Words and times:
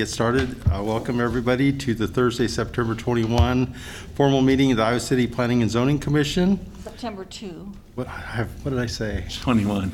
get 0.00 0.08
started. 0.08 0.56
Uh, 0.72 0.82
Welcome, 0.82 1.20
everybody, 1.20 1.70
to 1.76 1.92
the 1.92 2.08
Thursday, 2.08 2.48
September 2.48 2.94
21 2.94 3.66
formal 4.14 4.40
meeting 4.40 4.70
of 4.70 4.78
the 4.78 4.82
Iowa 4.82 4.98
City 4.98 5.26
Planning 5.26 5.60
and 5.60 5.70
Zoning 5.70 5.98
Commission. 5.98 6.58
September 6.82 7.26
2. 7.26 7.70
What 7.96 8.08
I 8.08 8.12
have- 8.12 8.48
what 8.64 8.70
did 8.70 8.78
I 8.80 8.86
say? 8.86 9.26
21. 9.42 9.92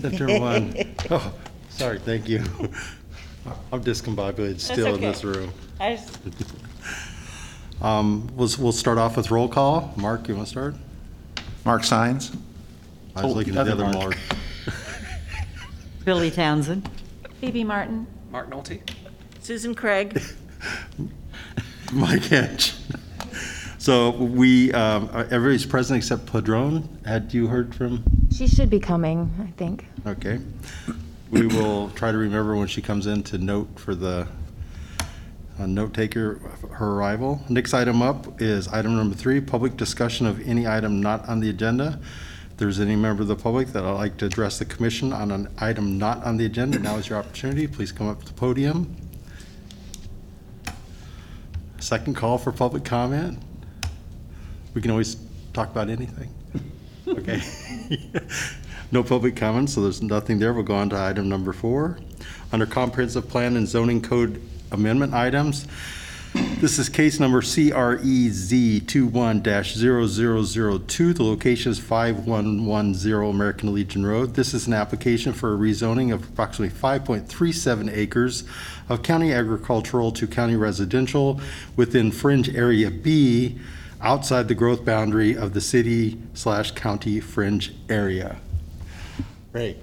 September 0.00 0.40
1. 0.40 0.74
Oh, 1.12 1.32
sorry, 1.68 2.00
thank 2.00 2.28
you. 2.28 2.38
I'm 3.72 3.84
discombobulated 3.84 4.58
still 4.58 4.88
in 4.88 4.94
okay. 4.94 5.06
this 5.12 5.22
room. 5.22 5.52
I 5.78 5.94
just, 5.94 6.18
Um, 7.80 8.28
We'll 8.34 8.50
we'll 8.58 8.72
start 8.72 8.98
off 8.98 9.16
with 9.16 9.30
roll 9.30 9.46
call. 9.48 9.94
Mark, 9.96 10.26
you 10.26 10.34
want 10.34 10.48
to 10.48 10.50
start? 10.50 10.74
Mark 11.64 11.84
Signs? 11.84 12.32
I 13.14 13.22
was 13.22 13.32
Oh, 13.32 13.36
looking 13.36 13.56
at 13.56 13.66
the 13.66 13.72
other 13.72 13.84
other 13.84 13.96
Mark. 13.96 14.16
Mark. 14.16 14.74
Billy 16.04 16.32
Townsend. 16.32 16.90
Phoebe 17.40 17.62
Martin, 17.62 18.08
Mark 18.32 18.50
Nolte? 18.50 18.80
Susan 19.44 19.74
Craig, 19.74 20.14
Mike 21.92 22.22
Hensch. 22.22 22.80
So 23.76 24.12
we, 24.12 24.72
um, 24.72 25.10
everybody's 25.12 25.66
present 25.66 25.98
except 25.98 26.24
Padron. 26.24 26.88
Had 27.04 27.34
you 27.34 27.48
heard 27.48 27.74
from? 27.74 28.02
She 28.34 28.46
should 28.46 28.70
be 28.70 28.80
coming, 28.80 29.30
I 29.38 29.50
think. 29.58 29.84
Okay. 30.06 30.40
We 31.30 31.46
will 31.46 31.90
try 31.90 32.10
to 32.10 32.16
remember 32.16 32.56
when 32.56 32.68
she 32.68 32.80
comes 32.80 33.06
in 33.06 33.22
to 33.24 33.36
note 33.36 33.68
for 33.78 33.94
the 33.94 34.26
uh, 35.60 35.66
note 35.66 35.92
taker 35.92 36.36
her 36.70 36.92
arrival. 36.92 37.42
Next 37.50 37.74
item 37.74 38.00
up 38.00 38.40
is 38.40 38.66
item 38.68 38.96
number 38.96 39.14
three, 39.14 39.42
public 39.42 39.76
discussion 39.76 40.26
of 40.26 40.40
any 40.48 40.66
item 40.66 41.02
not 41.02 41.28
on 41.28 41.40
the 41.40 41.50
agenda. 41.50 42.00
If 42.50 42.56
there's 42.56 42.80
any 42.80 42.96
member 42.96 43.20
of 43.20 43.28
the 43.28 43.36
public 43.36 43.68
that 43.74 43.84
would 43.84 43.92
like 43.92 44.16
to 44.18 44.24
address 44.24 44.58
the 44.58 44.64
commission 44.64 45.12
on 45.12 45.30
an 45.30 45.48
item 45.58 45.98
not 45.98 46.24
on 46.24 46.38
the 46.38 46.46
agenda, 46.46 46.78
now 46.78 46.96
is 46.96 47.10
your 47.10 47.18
opportunity. 47.18 47.66
Please 47.66 47.92
come 47.92 48.08
up 48.08 48.20
to 48.20 48.26
the 48.26 48.32
podium. 48.32 48.96
Second 51.84 52.16
call 52.16 52.38
for 52.38 52.50
public 52.50 52.82
comment. 52.82 53.38
We 54.72 54.80
can 54.80 54.90
always 54.90 55.18
talk 55.52 55.70
about 55.70 55.90
anything. 55.90 56.32
Okay. 57.06 57.42
No 58.90 59.02
public 59.02 59.36
comments, 59.36 59.74
so 59.74 59.82
there's 59.82 60.00
nothing 60.00 60.38
there. 60.38 60.54
We'll 60.54 60.62
go 60.62 60.74
on 60.76 60.88
to 60.90 60.98
item 60.98 61.28
number 61.28 61.52
four. 61.52 61.98
Under 62.52 62.64
comprehensive 62.64 63.28
plan 63.28 63.56
and 63.56 63.66
zoning 63.68 64.00
code 64.00 64.40
amendment 64.72 65.12
items, 65.12 65.66
this 66.34 66.78
is 66.78 66.88
case 66.88 67.20
number 67.20 67.38
E 67.38 67.42
CREZ 67.42 68.80
21-0002. 68.82 71.14
The 71.14 71.22
location 71.22 71.72
is 71.72 71.78
5110 71.78 73.12
American 73.12 73.74
Legion 73.74 74.06
Road. 74.06 74.34
This 74.34 74.54
is 74.54 74.66
an 74.66 74.72
application 74.72 75.32
for 75.32 75.54
a 75.54 75.56
rezoning 75.56 76.12
of 76.12 76.28
approximately 76.28 76.74
5.37 76.74 77.94
acres 77.94 78.44
of 78.88 79.02
county 79.02 79.32
agricultural 79.32 80.10
to 80.12 80.26
county 80.26 80.56
residential 80.56 81.40
within 81.76 82.10
Fringe 82.10 82.54
Area 82.54 82.90
B 82.90 83.58
outside 84.00 84.48
the 84.48 84.54
growth 84.54 84.84
boundary 84.84 85.36
of 85.36 85.54
the 85.54 85.60
city 85.60 86.20
slash 86.34 86.72
county 86.72 87.20
fringe 87.20 87.72
area. 87.88 88.36
Ray. 89.52 89.76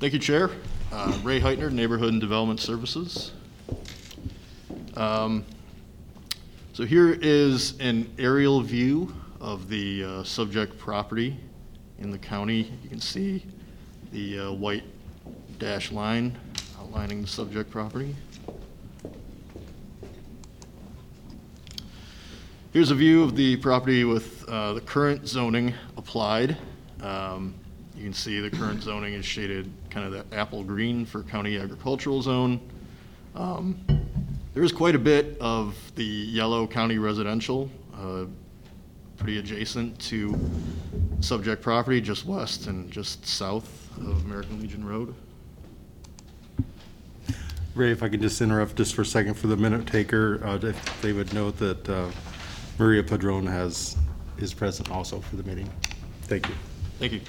Thank 0.00 0.12
you, 0.12 0.18
Chair. 0.18 0.50
Uh, 0.92 1.16
Ray 1.22 1.40
Heitner, 1.40 1.70
Neighborhood 1.70 2.12
and 2.12 2.20
Development 2.20 2.60
Services. 2.60 3.32
Um, 4.98 5.44
So 6.72 6.84
here 6.84 7.16
is 7.22 7.78
an 7.78 8.10
aerial 8.18 8.60
view 8.60 9.14
of 9.40 9.68
the 9.68 10.04
uh, 10.04 10.24
subject 10.24 10.76
property 10.76 11.36
in 12.00 12.10
the 12.10 12.18
county. 12.18 12.72
You 12.82 12.88
can 12.88 13.00
see 13.00 13.44
the 14.12 14.40
uh, 14.40 14.52
white 14.52 14.82
dash 15.60 15.92
line 15.92 16.36
outlining 16.80 17.22
the 17.22 17.28
subject 17.28 17.70
property. 17.70 18.14
Here's 22.72 22.90
a 22.90 22.96
view 22.96 23.22
of 23.22 23.36
the 23.36 23.56
property 23.56 24.02
with 24.02 24.48
uh, 24.48 24.72
the 24.72 24.80
current 24.80 25.28
zoning 25.28 25.74
applied. 25.96 26.56
Um, 27.02 27.54
You 27.96 28.02
can 28.02 28.14
see 28.14 28.40
the 28.40 28.50
current 28.50 28.82
zoning 28.82 29.14
is 29.14 29.24
shaded 29.24 29.70
kind 29.90 30.06
of 30.06 30.12
that 30.12 30.36
apple 30.36 30.64
green 30.64 31.04
for 31.06 31.22
county 31.22 31.56
agricultural 31.56 32.20
zone. 32.20 32.60
Um, 33.36 33.78
There 34.58 34.64
is 34.64 34.72
quite 34.72 34.96
a 34.96 34.98
bit 34.98 35.36
of 35.40 35.76
the 35.94 36.02
yellow 36.02 36.66
county 36.66 36.98
residential, 36.98 37.70
uh, 37.94 38.24
pretty 39.16 39.38
adjacent 39.38 39.96
to 40.00 40.36
subject 41.20 41.62
property, 41.62 42.00
just 42.00 42.26
west 42.26 42.66
and 42.66 42.90
just 42.90 43.24
south 43.24 43.88
of 43.98 44.24
American 44.24 44.60
Legion 44.60 44.84
Road. 44.84 45.14
Ray, 47.76 47.92
if 47.92 48.02
I 48.02 48.08
could 48.08 48.20
just 48.20 48.40
interrupt 48.40 48.74
just 48.74 48.96
for 48.96 49.02
a 49.02 49.06
second 49.06 49.34
for 49.34 49.46
the 49.46 49.56
minute 49.56 49.86
taker, 49.86 50.44
uh, 50.44 50.58
if 50.60 51.02
they 51.02 51.12
would 51.12 51.32
note 51.32 51.56
that 51.58 51.88
uh, 51.88 52.10
Maria 52.80 53.04
Padron 53.04 53.46
has, 53.46 53.96
is 54.38 54.52
present 54.52 54.90
also 54.90 55.20
for 55.20 55.36
the 55.36 55.44
meeting. 55.44 55.70
Thank 56.22 56.48
you. 56.48 56.54
Thank 56.98 57.12
you. 57.12 57.20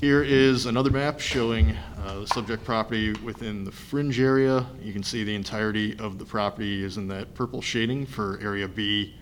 Here 0.00 0.22
is 0.22 0.64
another 0.64 0.88
map 0.88 1.20
showing 1.20 1.76
uh, 2.06 2.20
the 2.20 2.26
subject 2.28 2.64
property 2.64 3.12
within 3.22 3.64
the 3.64 3.70
fringe 3.70 4.18
area. 4.18 4.64
You 4.82 4.94
can 4.94 5.02
see 5.02 5.24
the 5.24 5.34
entirety 5.34 5.94
of 5.98 6.18
the 6.18 6.24
property 6.24 6.82
is 6.82 6.96
in 6.96 7.06
that 7.08 7.34
purple 7.34 7.60
shading 7.60 8.06
for 8.06 8.40
Area 8.40 8.66
B 8.66 9.14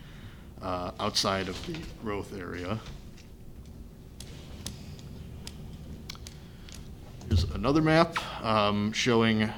uh, 0.63 0.93
outside 1.01 1.49
of 1.49 1.67
the 1.67 1.77
growth 2.01 2.33
area. 2.33 2.79
Here's 7.27 7.43
another 7.43 7.83
map 7.83 8.17
um, 8.45 8.93
showing 8.93 9.43
uh, 9.43 9.53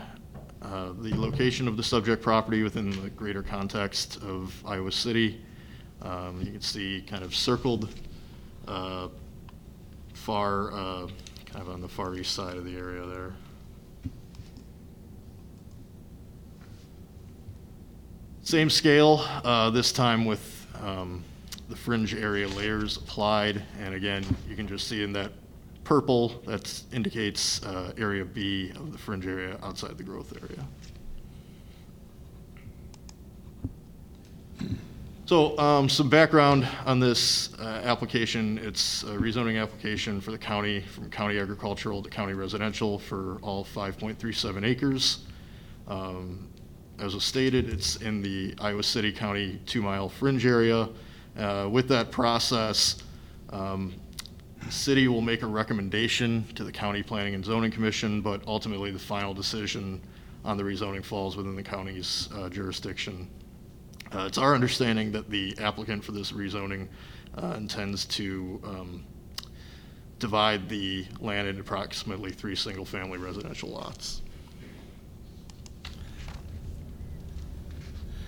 the 1.03 1.15
location 1.15 1.69
of 1.69 1.77
the 1.77 1.83
subject 1.83 2.23
property 2.23 2.63
within 2.63 2.93
the 3.03 3.11
greater 3.11 3.43
context 3.43 4.17
of 4.23 4.55
Iowa 4.65 4.91
City. 4.91 5.45
Um, 6.01 6.41
You 6.41 6.53
can 6.53 6.63
see 6.63 7.05
kind 7.07 7.23
of 7.23 7.35
circled 7.35 7.91
uh, 8.67 9.09
far, 10.21 10.71
uh, 10.73 11.07
kind 11.47 11.63
of 11.63 11.71
on 11.71 11.81
the 11.81 11.89
far 11.89 12.15
east 12.15 12.35
side 12.35 12.57
of 12.57 12.65
the 12.65 12.77
area 12.77 13.05
there. 13.07 13.33
Same 18.43 18.69
scale, 18.69 19.25
uh, 19.45 19.71
this 19.71 19.93
time 19.93 20.27
with 20.27 20.67
um, 20.83 21.25
the 21.69 21.77
fringe 21.77 22.15
area 22.15 22.49
layers 22.49 22.97
applied. 22.99 23.63
And 23.79 23.95
again, 23.95 24.25
you 24.49 24.57
can 24.57 24.69
just 24.69 24.89
see 24.89 25.03
in 25.03 25.13
that 25.15 25.33
purple, 25.85 26.43
that 26.47 26.83
indicates 26.93 27.65
uh, 27.65 27.93
Area 27.97 28.25
B 28.25 28.71
of 28.77 28.93
the 28.93 28.99
fringe 28.99 29.27
area 29.27 29.57
outside 29.63 29.97
the 29.97 30.05
growth 30.05 30.35
area. 30.43 30.67
So, 35.31 35.57
um, 35.61 35.89
some 35.89 36.09
background 36.09 36.67
on 36.87 36.99
this, 36.99 37.55
uh, 37.61 37.83
application. 37.85 38.59
It's 38.59 39.05
a 39.05 39.17
rezoning 39.17 39.63
application 39.63 40.21
for 40.21 40.33
the 40.33 40.39
county, 40.39 40.81
from 40.81 41.09
county 41.09 41.39
agricultural 41.39 42.03
to 42.03 42.11
county 42.11 42.33
residential 42.33 42.99
for 42.99 43.39
all 43.41 43.63
five 43.63 43.97
point 43.97 44.19
three 44.19 44.33
seven 44.33 44.65
acres. 44.65 45.21
Um, 45.87 46.49
As 46.99 47.15
was 47.15 47.23
stated, 47.23 47.69
it's 47.69 47.95
in 47.95 48.23
the 48.23 48.57
Iowa 48.59 48.83
City 48.83 49.13
County 49.13 49.61
two-mile 49.67 50.09
fringe 50.09 50.45
area. 50.45 50.89
Uh, 51.39 51.69
with 51.71 51.87
that 51.87 52.11
process, 52.11 53.01
um, 53.51 53.95
the 54.67 54.73
city 54.73 55.07
will 55.07 55.21
make 55.21 55.43
a 55.43 55.47
recommendation 55.47 56.45
to 56.57 56.65
the 56.65 56.73
County 56.73 57.05
Planning 57.05 57.37
and 57.37 57.45
Zoning 57.45 57.71
Commission, 57.71 58.21
but 58.21 58.43
ultimately 58.49 58.91
the 58.91 58.99
final 58.99 59.33
decision 59.33 60.01
on 60.45 60.57
the 60.57 60.65
rezoning 60.65 61.05
falls 61.05 61.37
within 61.37 61.55
the 61.55 61.63
county's 61.63 62.29
uh, 62.35 62.49
jurisdiction. 62.49 63.29
Uh, 64.13 64.25
It's 64.27 64.39
our 64.39 64.55
understanding 64.55 65.13
that 65.13 65.31
the 65.31 65.57
applicant 65.61 66.03
for 66.05 66.13
this 66.13 66.33
rezoning 66.33 66.89
uh, 67.41 67.55
intends 67.57 68.05
to 68.07 68.61
um, 68.65 69.05
divide 70.19 70.69
the 70.69 71.07
land 71.21 71.47
into 71.47 71.61
approximately 71.61 72.33
three 72.33 72.57
single-family 72.57 73.19
residential 73.19 73.69
lots. 73.69 74.23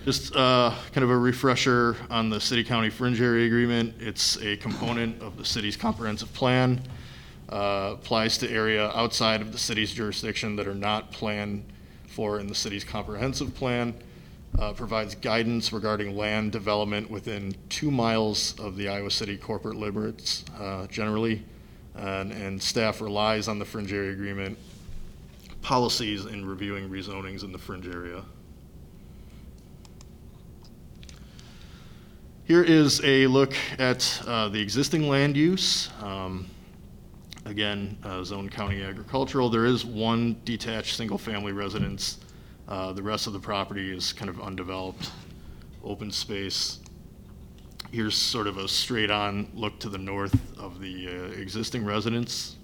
Just 0.05 0.35
uh, 0.35 0.73
kind 0.93 1.03
of 1.03 1.09
a 1.09 1.17
refresher 1.17 1.95
on 2.09 2.29
the 2.29 2.39
city-county 2.39 2.89
fringe 2.89 3.21
area 3.21 3.45
agreement. 3.45 3.95
It's 3.99 4.37
a 4.41 4.57
component 4.57 5.21
of 5.21 5.37
the 5.37 5.45
city's 5.45 5.77
comprehensive 5.77 6.33
plan. 6.33 6.81
uh, 7.49 7.91
Applies 7.93 8.37
to 8.39 8.49
area 8.49 8.89
outside 8.89 9.41
of 9.41 9.51
the 9.51 9.57
city's 9.57 9.93
jurisdiction 9.93 10.55
that 10.57 10.67
are 10.67 10.75
not 10.75 11.11
planned 11.11 11.63
for 12.07 12.39
in 12.39 12.47
the 12.47 12.55
city's 12.55 12.83
comprehensive 12.83 13.53
plan. 13.55 13.93
Uh, 14.59 14.73
Provides 14.73 15.15
guidance 15.15 15.73
regarding 15.73 16.15
land 16.15 16.51
development 16.51 17.09
within 17.09 17.55
two 17.69 17.91
miles 17.91 18.57
of 18.59 18.77
the 18.77 18.87
Iowa 18.87 19.11
City 19.11 19.37
corporate 19.37 19.75
limits 19.75 20.45
uh, 20.59 20.87
generally. 20.87 21.43
And 21.95 22.31
and 22.31 22.61
staff 22.61 23.01
relies 23.01 23.47
on 23.47 23.59
the 23.59 23.65
fringe 23.65 23.93
area 23.93 24.11
agreement 24.11 24.57
policies 25.61 26.25
in 26.25 26.45
reviewing 26.45 26.89
rezonings 26.89 27.43
in 27.43 27.51
the 27.51 27.57
fringe 27.57 27.87
area. 27.87 28.23
Here 32.45 32.61
is 32.61 33.01
a 33.05 33.25
look 33.27 33.53
at 33.79 34.21
uh, 34.27 34.49
the 34.49 34.59
existing 34.59 35.07
land 35.07 35.37
use. 35.37 35.89
Um, 36.01 36.47
again, 37.45 37.97
uh, 38.03 38.21
zone 38.23 38.49
county 38.49 38.83
agricultural. 38.83 39.49
There 39.49 39.65
is 39.65 39.85
one 39.85 40.35
detached, 40.43 40.97
single-family 40.97 41.53
residence. 41.53 42.19
Uh, 42.67 42.93
The 42.93 43.03
rest 43.03 43.27
of 43.27 43.33
the 43.33 43.39
property 43.39 43.95
is 43.95 44.13
kind 44.13 44.29
of 44.29 44.41
undeveloped, 44.41 45.11
open 45.83 46.11
space. 46.11 46.79
Here's 47.91 48.15
sort 48.15 48.47
of 48.47 48.57
a 48.57 48.67
straight-on 48.67 49.51
look 49.53 49.79
to 49.79 49.89
the 49.89 49.97
north 49.97 50.57
of 50.57 50.79
the 50.79 51.07
uh, 51.07 51.11
existing 51.39 51.85
residence. 51.85 52.55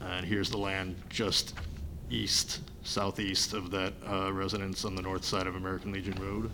And 0.00 0.26
here's 0.26 0.50
the 0.50 0.58
land 0.58 0.96
just 1.08 1.54
east, 2.10 2.60
southeast 2.82 3.52
of 3.52 3.70
that 3.70 3.92
uh, 4.08 4.32
residence 4.32 4.84
on 4.84 4.96
the 4.96 5.02
north 5.02 5.24
side 5.24 5.46
of 5.46 5.54
American 5.54 5.92
Legion 5.92 6.14
Road. 6.20 6.50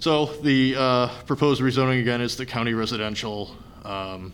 So 0.00 0.24
the 0.24 0.76
uh, 0.78 1.08
proposed 1.26 1.60
rezoning 1.60 2.00
again 2.00 2.22
is 2.22 2.34
the 2.34 2.46
county 2.46 2.72
residential. 2.72 3.54
Um, 3.84 4.32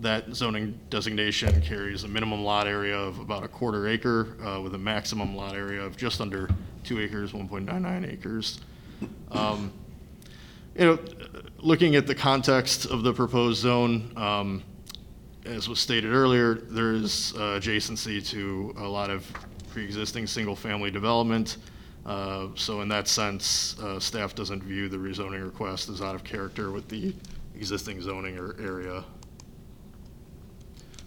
That 0.00 0.32
zoning 0.32 0.78
designation 0.90 1.60
carries 1.60 2.04
a 2.04 2.08
minimum 2.08 2.44
lot 2.44 2.68
area 2.68 2.96
of 2.96 3.18
about 3.18 3.42
a 3.42 3.48
quarter 3.48 3.88
acre 3.88 4.36
uh, 4.40 4.60
with 4.60 4.76
a 4.76 4.78
maximum 4.78 5.34
lot 5.34 5.56
area 5.56 5.82
of 5.82 5.96
just 5.96 6.20
under 6.20 6.48
two 6.84 7.00
acres, 7.00 7.32
1.99 7.32 8.12
acres. 8.12 8.60
Um, 9.32 9.72
You 10.76 10.84
know, 10.84 10.98
looking 11.58 11.96
at 11.96 12.06
the 12.06 12.14
context 12.14 12.86
of 12.86 13.02
the 13.02 13.12
proposed 13.12 13.60
zone, 13.60 14.12
um, 14.16 14.62
as 15.44 15.68
was 15.68 15.80
stated 15.80 16.12
earlier, 16.12 16.54
there 16.54 16.92
is 16.92 17.34
uh, 17.34 17.58
adjacency 17.58 18.24
to 18.28 18.72
a 18.78 18.86
lot 18.86 19.10
of 19.10 19.26
pre-existing 19.72 20.28
single-family 20.28 20.92
development. 20.92 21.56
Uh, 22.06 22.48
So 22.54 22.80
in 22.80 22.88
that 22.88 23.08
sense, 23.08 23.78
uh, 23.80 24.00
staff 24.00 24.34
doesn't 24.34 24.62
view 24.62 24.88
the 24.88 24.96
rezoning 24.96 25.44
request 25.44 25.88
as 25.88 26.00
out 26.00 26.14
of 26.14 26.24
character 26.24 26.70
with 26.70 26.88
the 26.88 27.14
existing 27.54 28.00
zoning 28.00 28.38
or 28.38 28.56
area. 28.60 29.04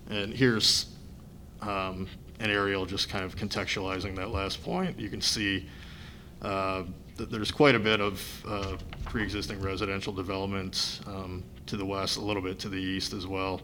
And 0.09 0.33
here's 0.33 0.87
um, 1.61 2.07
an 2.39 2.49
aerial 2.49 2.85
just 2.85 3.07
kind 3.09 3.23
of 3.23 3.35
contextualizing 3.35 4.15
that 4.15 4.29
last 4.29 4.63
point. 4.63 4.99
You 4.99 5.09
can 5.09 5.21
see 5.21 5.69
uh, 6.41 6.83
that 7.17 7.31
there's 7.31 7.51
quite 7.51 7.75
a 7.75 7.79
bit 7.79 8.01
of 8.01 8.45
uh, 8.47 8.77
pre-existing 9.05 9.61
residential 9.61 10.11
development 10.13 11.01
um, 11.07 11.43
to 11.67 11.77
the 11.77 11.85
west, 11.85 12.17
a 12.17 12.21
little 12.21 12.41
bit 12.41 12.59
to 12.59 12.69
the 12.69 12.79
east 12.79 13.13
as 13.13 13.25
well. 13.25 13.61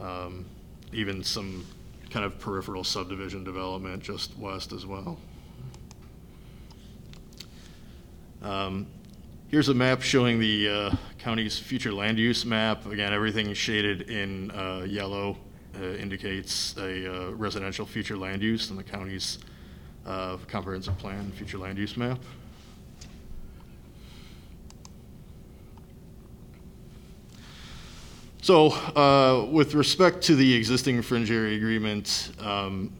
Um, 0.00 0.44
Even 0.92 1.24
some 1.24 1.66
kind 2.10 2.24
of 2.24 2.38
peripheral 2.38 2.84
subdivision 2.84 3.44
development 3.44 4.02
just 4.02 4.38
west 4.38 4.72
as 4.72 4.86
well. 4.86 5.18
Um, 8.42 8.86
Here's 9.48 9.68
a 9.68 9.74
map 9.74 10.02
showing 10.02 10.40
the 10.40 10.68
uh, 10.68 10.96
county's 11.18 11.56
future 11.56 11.92
land 11.92 12.18
use 12.18 12.44
map. 12.44 12.84
Again, 12.86 13.12
everything 13.12 13.54
shaded 13.54 14.10
in 14.10 14.50
uh, 14.50 14.84
yellow 14.88 15.36
uh, 15.78 15.84
indicates 15.84 16.76
a 16.78 17.28
uh, 17.28 17.30
residential 17.30 17.86
future 17.86 18.16
land 18.16 18.42
use 18.42 18.70
in 18.70 18.76
the 18.76 18.82
county's 18.82 19.38
uh, 20.04 20.36
comprehensive 20.48 20.98
plan, 20.98 21.30
future 21.30 21.58
land 21.58 21.78
use 21.78 21.96
map. 21.96 22.18
So, 28.42 28.70
uh, 28.70 29.46
with 29.48 29.74
respect 29.74 30.22
to 30.22 30.34
the 30.34 30.54
existing 30.54 31.02
fringe 31.02 31.30
area 31.30 31.56
agreement, 31.56 32.32
um, 32.40 32.92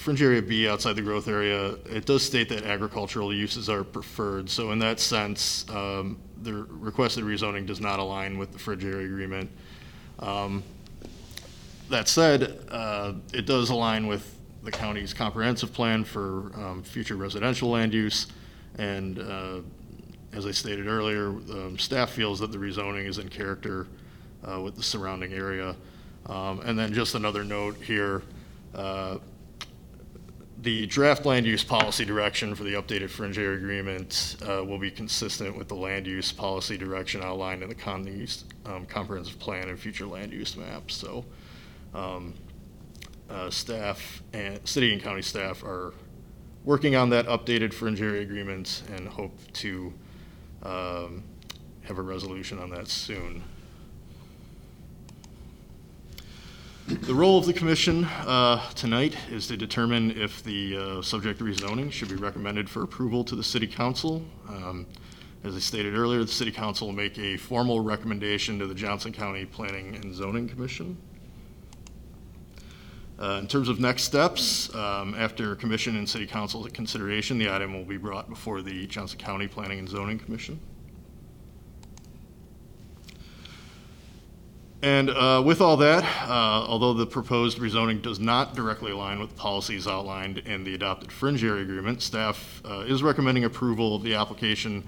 fringe 0.00 0.22
area 0.22 0.42
B 0.42 0.68
outside 0.68 0.94
the 0.96 1.02
growth 1.02 1.28
area, 1.28 1.76
it 1.84 2.06
does 2.06 2.22
state 2.22 2.48
that 2.48 2.64
agricultural 2.64 3.32
uses 3.34 3.68
are 3.68 3.84
preferred. 3.84 4.48
So 4.48 4.72
in 4.72 4.78
that 4.78 4.98
sense, 5.00 5.68
um, 5.68 6.18
the 6.42 6.54
requested 6.54 7.24
rezoning 7.24 7.66
does 7.66 7.80
not 7.80 7.98
align 7.98 8.38
with 8.38 8.52
the 8.52 8.58
fringe 8.58 8.84
area 8.84 9.06
agreement. 9.06 9.50
Um, 10.18 10.62
That 11.90 12.08
said, 12.08 12.40
uh, 12.70 13.14
it 13.32 13.46
does 13.46 13.70
align 13.70 14.06
with 14.06 14.24
the 14.62 14.70
county's 14.70 15.12
comprehensive 15.12 15.72
plan 15.72 16.04
for 16.04 16.52
um, 16.54 16.82
future 16.84 17.16
residential 17.16 17.68
land 17.68 17.92
use. 17.92 18.28
And 18.78 19.18
uh, 19.18 19.60
as 20.32 20.46
I 20.46 20.52
stated 20.52 20.86
earlier, 20.86 21.28
um, 21.28 21.78
staff 21.78 22.10
feels 22.10 22.38
that 22.38 22.52
the 22.52 22.58
rezoning 22.58 23.06
is 23.08 23.18
in 23.18 23.28
character 23.28 23.88
uh, 24.44 24.60
with 24.60 24.76
the 24.76 24.82
surrounding 24.82 25.32
area. 25.32 25.74
Um, 26.26 26.60
And 26.64 26.78
then 26.78 26.94
just 26.94 27.14
another 27.14 27.44
note 27.44 27.76
here, 27.82 28.22
uh, 28.74 29.18
the 30.62 30.86
draft 30.86 31.24
land 31.24 31.46
use 31.46 31.64
policy 31.64 32.04
direction 32.04 32.54
for 32.54 32.64
the 32.64 32.74
updated 32.74 33.08
fringe 33.08 33.38
area 33.38 33.56
agreement 33.56 34.36
uh, 34.42 34.62
will 34.62 34.78
be 34.78 34.90
consistent 34.90 35.56
with 35.56 35.68
the 35.68 35.74
land 35.74 36.06
use 36.06 36.32
policy 36.32 36.76
direction 36.76 37.22
outlined 37.22 37.62
in 37.62 37.68
the 37.68 37.74
county's 37.74 38.44
um, 38.66 38.84
comprehensive 38.84 39.38
plan 39.38 39.68
and 39.68 39.78
future 39.78 40.06
land 40.06 40.32
use 40.32 40.56
maps. 40.56 40.94
So 40.94 41.24
um, 41.94 42.34
uh, 43.30 43.48
staff 43.48 44.22
and, 44.34 44.66
city 44.68 44.92
and 44.92 45.02
county 45.02 45.22
staff 45.22 45.62
are 45.64 45.94
working 46.64 46.94
on 46.94 47.08
that 47.10 47.26
updated 47.26 47.72
fringe 47.72 48.02
area 48.02 48.20
agreement 48.20 48.82
and 48.94 49.08
hope 49.08 49.38
to 49.54 49.94
um, 50.62 51.22
have 51.82 51.98
a 51.98 52.02
resolution 52.02 52.58
on 52.58 52.68
that 52.70 52.88
soon. 52.88 53.42
The 56.90 57.14
role 57.14 57.38
of 57.38 57.46
the 57.46 57.52
commission 57.52 58.04
uh, 58.04 58.68
tonight 58.72 59.16
is 59.30 59.46
to 59.46 59.56
determine 59.56 60.10
if 60.10 60.42
the 60.42 60.76
uh, 60.76 61.02
subject 61.02 61.38
rezoning 61.38 61.92
should 61.92 62.08
be 62.08 62.16
recommended 62.16 62.68
for 62.68 62.82
approval 62.82 63.22
to 63.24 63.36
the 63.36 63.44
city 63.44 63.68
council. 63.68 64.24
Um, 64.48 64.88
As 65.44 65.54
I 65.54 65.60
stated 65.60 65.94
earlier, 65.94 66.24
the 66.24 66.32
city 66.32 66.50
council 66.50 66.88
will 66.88 66.94
make 66.94 67.16
a 67.16 67.36
formal 67.36 67.78
recommendation 67.78 68.58
to 68.58 68.66
the 68.66 68.74
Johnson 68.74 69.12
County 69.12 69.44
Planning 69.44 69.94
and 69.94 70.12
Zoning 70.12 70.48
Commission. 70.48 70.96
Uh, 73.20 73.38
In 73.40 73.46
terms 73.46 73.68
of 73.68 73.78
next 73.78 74.02
steps, 74.02 74.74
um, 74.74 75.14
after 75.14 75.54
commission 75.54 75.96
and 75.96 76.08
city 76.08 76.26
council 76.26 76.64
consideration, 76.72 77.38
the 77.38 77.54
item 77.54 77.72
will 77.72 77.84
be 77.84 77.98
brought 77.98 78.28
before 78.28 78.62
the 78.62 78.88
Johnson 78.88 79.20
County 79.20 79.46
Planning 79.46 79.78
and 79.78 79.88
Zoning 79.88 80.18
Commission. 80.18 80.58
And 84.82 85.10
uh, 85.10 85.42
with 85.44 85.60
all 85.60 85.76
that, 85.78 86.04
uh, 86.26 86.32
although 86.66 86.94
the 86.94 87.06
proposed 87.06 87.58
rezoning 87.58 88.00
does 88.00 88.18
not 88.18 88.54
directly 88.54 88.92
align 88.92 89.20
with 89.20 89.36
policies 89.36 89.86
outlined 89.86 90.38
in 90.38 90.64
the 90.64 90.74
adopted 90.74 91.12
fringe 91.12 91.44
area 91.44 91.62
agreement, 91.62 92.00
staff 92.00 92.62
uh, 92.64 92.80
is 92.80 93.02
recommending 93.02 93.44
approval 93.44 93.94
of 93.94 94.02
the 94.02 94.14
application 94.14 94.82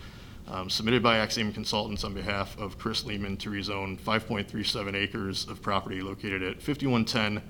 um, 0.49 0.71
submitted 0.71 1.03
by 1.03 1.19
Axiom 1.19 1.53
Consultants 1.53 2.05
on 2.05 2.15
behalf 2.15 2.59
of 2.59 2.79
Chris 2.79 3.05
Lehman 3.05 3.37
to 3.39 3.51
rezone 3.51 4.01
5.37 4.01 4.95
acres 4.95 5.47
of 5.47 5.61
property 5.61 6.01
located 6.01 6.43
at 6.43 6.63
5110 6.63 7.43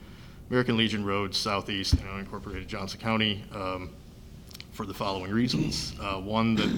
American 0.51 0.77
Legion 0.77 1.05
Road 1.05 1.35
Southeast 1.35 1.95
in 1.95 2.01
unincorporated 2.01 2.67
Johnson 2.67 3.01
County 3.01 3.45
um, 3.55 3.89
for 4.73 4.85
the 4.85 4.95
following 4.95 5.31
reasons. 5.31 5.95
Uh, 6.01 6.17
One, 6.17 6.57
that 6.57 6.77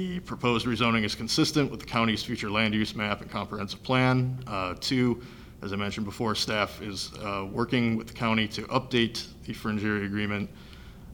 the 0.00 0.20
proposed 0.20 0.66
rezoning 0.66 1.04
is 1.04 1.14
consistent 1.14 1.70
with 1.70 1.78
the 1.78 1.86
county's 1.86 2.22
future 2.22 2.50
land 2.50 2.72
use 2.72 2.94
map 2.94 3.20
and 3.20 3.30
comprehensive 3.30 3.82
plan. 3.82 4.42
Uh, 4.46 4.74
Two, 4.80 5.20
as 5.60 5.74
I 5.74 5.76
mentioned 5.76 6.06
before, 6.06 6.34
staff 6.34 6.80
is 6.80 7.12
uh, 7.22 7.46
working 7.52 7.96
with 7.96 8.06
the 8.06 8.14
county 8.14 8.48
to 8.48 8.62
update 8.68 9.26
the 9.44 9.52
fringe 9.52 9.84
area 9.84 10.06
agreement 10.06 10.48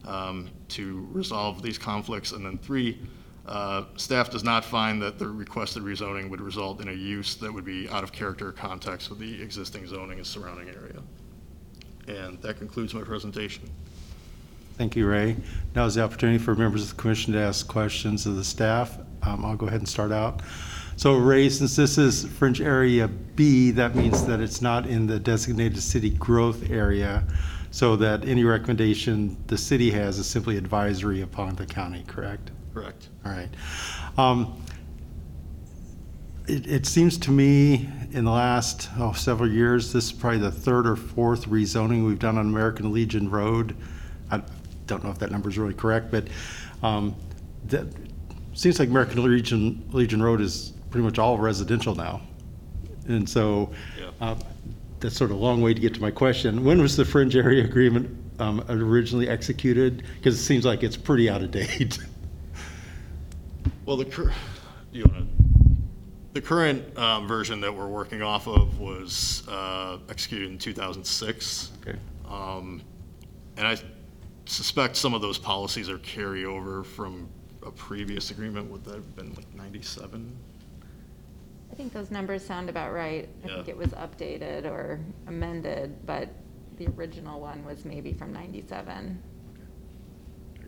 um, 0.05 0.49
to 0.69 1.05
resolve 1.11 1.61
these 1.61 1.77
conflicts. 1.77 2.31
And 2.31 2.45
then 2.45 2.57
three, 2.57 2.97
uh, 3.45 3.83
staff 3.97 4.29
does 4.29 4.45
not 4.45 4.63
find 4.63 5.01
that 5.01 5.19
the 5.19 5.27
requested 5.27 5.83
rezoning 5.83 6.29
would 6.29 6.39
result 6.39 6.79
in 6.79 6.87
a 6.87 6.93
use 6.93 7.35
that 7.35 7.53
would 7.53 7.65
be 7.65 7.89
out 7.89 8.05
of 8.05 8.13
character 8.13 8.53
context 8.53 9.09
with 9.09 9.19
the 9.19 9.41
existing 9.41 9.85
zoning 9.85 10.19
and 10.19 10.25
surrounding 10.25 10.69
area. 10.69 11.01
And 12.07 12.41
that 12.41 12.57
concludes 12.57 12.93
my 12.93 13.01
presentation. 13.01 13.69
Thank 14.77 14.95
you, 14.95 15.07
Ray. 15.07 15.35
Now 15.75 15.85
is 15.85 15.95
the 15.95 16.03
opportunity 16.03 16.37
for 16.37 16.55
members 16.55 16.83
of 16.83 16.95
the 16.95 17.01
commission 17.01 17.33
to 17.33 17.39
ask 17.39 17.67
questions 17.67 18.27
of 18.27 18.35
the 18.35 18.43
staff. 18.43 18.99
Um, 19.23 19.43
I'll 19.43 19.55
go 19.55 19.65
ahead 19.65 19.79
and 19.79 19.89
start 19.89 20.11
out. 20.11 20.41
So 20.97 21.15
Ray, 21.17 21.49
since 21.49 21.75
this 21.75 21.97
is 21.97 22.25
fringe 22.25 22.61
area 22.61 23.07
B, 23.07 23.71
that 23.71 23.95
means 23.95 24.25
that 24.25 24.39
it's 24.39 24.61
not 24.61 24.85
in 24.85 25.07
the 25.07 25.19
designated 25.19 25.81
city 25.81 26.11
growth 26.11 26.69
area, 26.69 27.23
so 27.71 27.95
that 27.95 28.23
any 28.27 28.43
recommendation 28.43 29.37
the 29.47 29.57
city 29.57 29.91
has 29.91 30.19
is 30.19 30.27
simply 30.27 30.57
advisory 30.57 31.21
upon 31.21 31.55
the 31.55 31.65
county, 31.65 32.03
correct? 32.07 32.51
Correct. 32.73 33.09
All 33.25 33.31
right. 33.31 33.49
Um, 34.17 34.61
It, 36.47 36.65
it 36.65 36.85
seems 36.85 37.17
to 37.19 37.31
me 37.31 37.89
in 38.11 38.23
the 38.23 38.31
last, 38.31 38.89
oh, 38.97 39.11
several 39.11 39.51
years, 39.51 39.91
this 39.91 40.05
is 40.05 40.11
probably 40.13 40.39
the 40.39 40.51
third 40.51 40.87
or 40.87 40.95
fourth 40.95 41.49
rezoning 41.49 42.05
we've 42.07 42.19
done 42.19 42.37
on 42.37 42.47
American 42.47 42.93
Legion 42.93 43.29
Road. 43.29 43.75
I 44.31 44.41
don't 44.87 45.03
know 45.03 45.11
if 45.11 45.19
that 45.19 45.31
number 45.31 45.49
is 45.49 45.57
really 45.57 45.73
correct, 45.73 46.09
but 46.11 46.27
um, 46.83 47.15
that, 47.67 47.85
seems 48.53 48.79
like 48.79 48.89
American 48.89 49.23
Legion, 49.23 49.87
Legion 49.91 50.21
Road 50.23 50.41
is 50.41 50.73
pretty 50.89 51.05
much 51.05 51.19
all 51.19 51.37
residential 51.37 51.93
now. 51.93 52.21
And 53.07 53.29
so, 53.29 53.71
Yeah. 53.99 54.09
uh, 54.19 54.35
that's 54.99 55.15
sort 55.15 55.29
of 55.29 55.37
a 55.37 55.39
long 55.39 55.61
way 55.61 55.73
to 55.75 55.79
get 55.79 55.93
to 55.93 56.01
my 56.01 56.09
question. 56.09 56.63
When 56.63 56.81
was 56.81 56.97
the 56.97 57.05
fringe 57.05 57.35
area 57.35 57.63
agreement 57.63 58.09
um, 58.39 58.63
originally 58.69 59.29
executed? 59.29 60.03
Because 60.15 60.39
it 60.39 60.43
seems 60.43 60.65
like 60.65 60.81
it's 60.81 60.97
pretty 60.97 61.29
out 61.29 61.43
of 61.43 61.51
date. 61.51 61.99
Well, 63.85 63.95
the 63.95 64.03
cur, 64.03 64.33
you 64.91 65.05
wanna, 65.05 65.25
the 66.33 66.41
current, 66.41 66.97
um, 66.97 67.25
version 67.25 67.61
that 67.61 67.73
we're 67.73 67.87
working 67.87 68.21
off 68.21 68.45
of 68.45 68.79
was, 68.79 69.47
uh, 69.47 69.97
executed 70.09 70.49
in 70.49 70.57
two 70.57 70.73
thousand 70.73 71.05
six. 71.05 71.71
Okay. 71.81 71.97
Um, 72.27 72.81
and 73.55 73.65
I 73.65 73.77
suspect 74.47 74.95
some 74.95 75.13
of 75.13 75.21
those 75.21 75.37
policies 75.37 75.89
are 75.89 75.97
carryover 75.99 76.85
from 76.85 77.29
a 77.65 77.71
previous 77.71 78.31
agreement, 78.31 78.69
would 78.71 78.83
that 78.85 78.95
have 78.95 79.15
been 79.15 79.33
like 79.33 79.53
ninety-seven? 79.55 80.35
I 81.71 81.75
think 81.75 81.93
those 81.93 82.09
numbers 82.11 82.43
sound 82.45 82.69
about 82.69 82.93
right. 82.93 83.27
I 83.43 83.47
think 83.47 83.67
Yeah. 83.67 83.73
it 83.73 83.77
was 83.77 83.89
updated 83.89 84.65
or 84.65 84.99
amended, 85.27 86.05
but 86.05 86.29
the 86.77 86.87
original 86.87 87.39
one 87.41 87.63
was 87.65 87.85
maybe 87.85 88.13
from 88.13 88.31
97. 88.31 89.21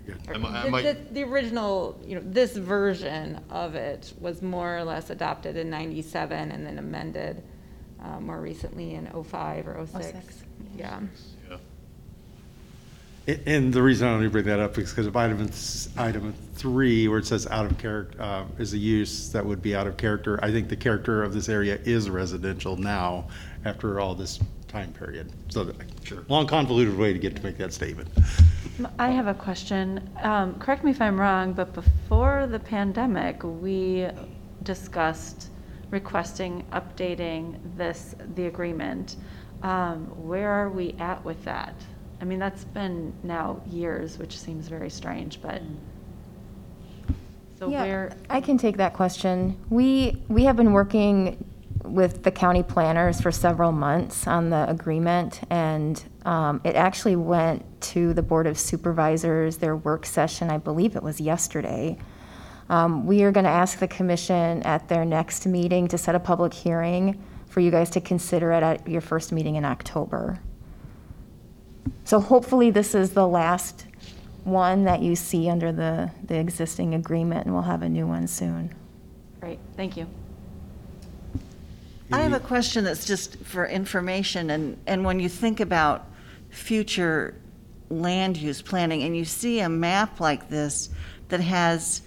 Very. 0.05 0.19
Or 0.27 0.33
I 0.35 0.37
mi- 0.37 0.47
I 0.47 0.63
the- 0.65 0.69
might- 0.71 0.83
the- 0.83 1.13
The 1.13 1.23
original, 1.23 1.99
you 2.05 2.15
know, 2.15 2.21
this 2.25 2.57
version 2.57 3.39
of 3.49 3.75
it 3.75 4.13
was 4.19 4.41
more 4.41 4.77
or 4.77 4.83
less 4.83 5.09
adopted 5.09 5.55
in 5.55 5.69
97 5.69 6.51
and 6.51 6.65
then 6.65 6.77
amended 6.79 7.43
uh, 8.01 8.19
more 8.19 8.39
recently 8.41 8.95
in 8.95 9.07
'05 9.07 9.67
or 9.67 9.85
'06. 9.85 10.05
06. 10.07 10.43
Yeah. 10.77 10.99
Yeah. 13.29 13.35
A- 13.45 13.49
And 13.49 13.73
the 13.73 13.81
reason 13.81 14.07
I 14.07 14.11
only 14.11 14.27
bring 14.27 14.45
that 14.45 14.59
up 14.59 14.77
is 14.77 14.89
because 14.89 15.05
of 15.07 15.15
item, 15.15 15.49
item 15.97 16.33
three, 16.55 17.07
where 17.07 17.19
it 17.19 17.25
says 17.25 17.47
out 17.47 17.65
of 17.65 17.77
character, 17.77 18.21
uh, 18.21 18.43
is 18.57 18.73
a 18.73 18.77
use 18.77 19.29
that 19.31 19.45
would 19.45 19.61
be 19.61 19.75
out 19.75 19.87
of 19.87 19.97
character. 19.97 20.39
I 20.43 20.51
think 20.51 20.69
the 20.69 20.75
character 20.75 21.23
of 21.23 21.33
this 21.33 21.49
area 21.49 21.79
is 21.85 22.09
residential 22.09 22.75
now, 22.77 23.27
after 23.65 23.99
all 23.99 24.15
this 24.15 24.39
time 24.67 24.93
period. 24.93 25.31
So, 25.49 25.63
the- 25.63 25.75
Sure. 26.03 26.23
long 26.27 26.47
convoluted 26.47 26.97
way 26.97 27.13
to 27.13 27.19
get 27.19 27.35
to 27.35 27.43
make 27.43 27.57
that 27.57 27.73
statement. 27.73 28.07
I 28.97 29.09
have 29.09 29.27
a 29.27 29.33
question. 29.33 30.09
Um, 30.23 30.55
Correct 30.55 30.83
me 30.83 30.91
if 30.91 31.01
I'm 31.01 31.19
wrong, 31.19 31.53
but 31.53 31.73
before 31.73 32.47
the 32.47 32.59
pandemic, 32.59 33.41
we 33.43 34.07
discussed 34.63 35.49
requesting, 35.91 36.63
updating 36.71 37.55
this, 37.75 38.15
the 38.35 38.45
agreement. 38.45 39.15
Um, 39.63 40.05
Where 40.25 40.49
are 40.49 40.69
we 40.69 40.95
at 40.99 41.23
with 41.25 41.43
that? 41.45 41.73
I 42.21 42.25
mean, 42.25 42.39
that's 42.39 42.65
been 42.65 43.13
now 43.23 43.61
years, 43.69 44.17
which 44.17 44.37
seems 44.37 44.67
very 44.67 44.89
strange, 44.89 45.41
but. 45.41 45.61
So 47.57 47.69
Yeah, 47.69 47.83
where, 47.83 48.17
I 48.29 48.39
can 48.41 48.57
take 48.57 48.77
that 48.77 48.93
question. 48.93 49.57
We, 49.69 50.21
we 50.29 50.43
have 50.45 50.55
been 50.55 50.71
working 50.71 51.43
with 51.83 52.23
the 52.23 52.31
county 52.31 52.63
planners 52.63 53.19
for 53.21 53.31
several 53.31 53.71
months 53.71 54.27
on 54.27 54.49
the 54.49 54.69
agreement, 54.69 55.41
and 55.49 56.01
um, 56.25 56.61
it 56.63 56.75
actually 56.75 57.15
went 57.15 57.65
to 57.81 58.13
the 58.13 58.21
Board 58.21 58.47
of 58.47 58.57
Supervisors, 58.59 59.57
their 59.57 59.75
work 59.75 60.05
session, 60.05 60.49
I 60.49 60.57
believe 60.57 60.95
it 60.95 61.03
was 61.03 61.19
yesterday. 61.19 61.97
Um, 62.69 63.07
We 63.07 63.23
are 63.23 63.31
going 63.31 63.45
to 63.45 63.49
ask 63.49 63.79
the 63.79 63.87
commission 63.87 64.61
at 64.63 64.87
their 64.87 65.05
next 65.05 65.45
meeting 65.45 65.87
to 65.87 65.97
set 65.97 66.15
a 66.15 66.19
public 66.19 66.53
hearing 66.53 67.21
for 67.47 67.61
you 67.61 67.71
guys 67.71 67.89
to 67.91 68.01
consider 68.01 68.51
it 68.51 68.61
at 68.61 68.87
your 68.87 69.01
first 69.01 69.31
meeting 69.31 69.55
in 69.55 69.65
October. 69.65 70.39
So 72.05 72.19
hopefully 72.19 72.71
this 72.71 72.95
is 72.95 73.11
the 73.11 73.27
last 73.27 73.85
one 74.43 74.85
that 74.85 75.01
you 75.01 75.15
see 75.15 75.49
under 75.49 75.71
the, 75.71 76.11
the 76.25 76.35
existing 76.37 76.95
agreement, 76.95 77.45
and 77.45 77.53
we'll 77.53 77.63
have 77.63 77.83
a 77.83 77.89
new 77.89 78.07
one 78.07 78.27
soon. 78.27 78.73
great, 79.39 79.59
thank 79.75 79.95
you. 79.95 80.07
I 82.11 82.21
have 82.21 82.33
a 82.33 82.39
question 82.39 82.83
that's 82.83 83.05
just 83.05 83.37
for 83.37 83.67
information, 83.67 84.49
and, 84.49 84.77
and 84.87 85.05
when 85.05 85.19
you 85.19 85.29
think 85.29 85.59
about 85.59 86.07
future 86.49 87.35
land 87.91 88.37
use 88.37 88.61
planning, 88.63 89.03
and 89.03 89.15
you 89.15 89.25
see 89.25 89.59
a 89.59 89.69
map 89.69 90.19
like 90.19 90.49
this 90.49 90.89
that 91.27 91.39
has 91.41 92.01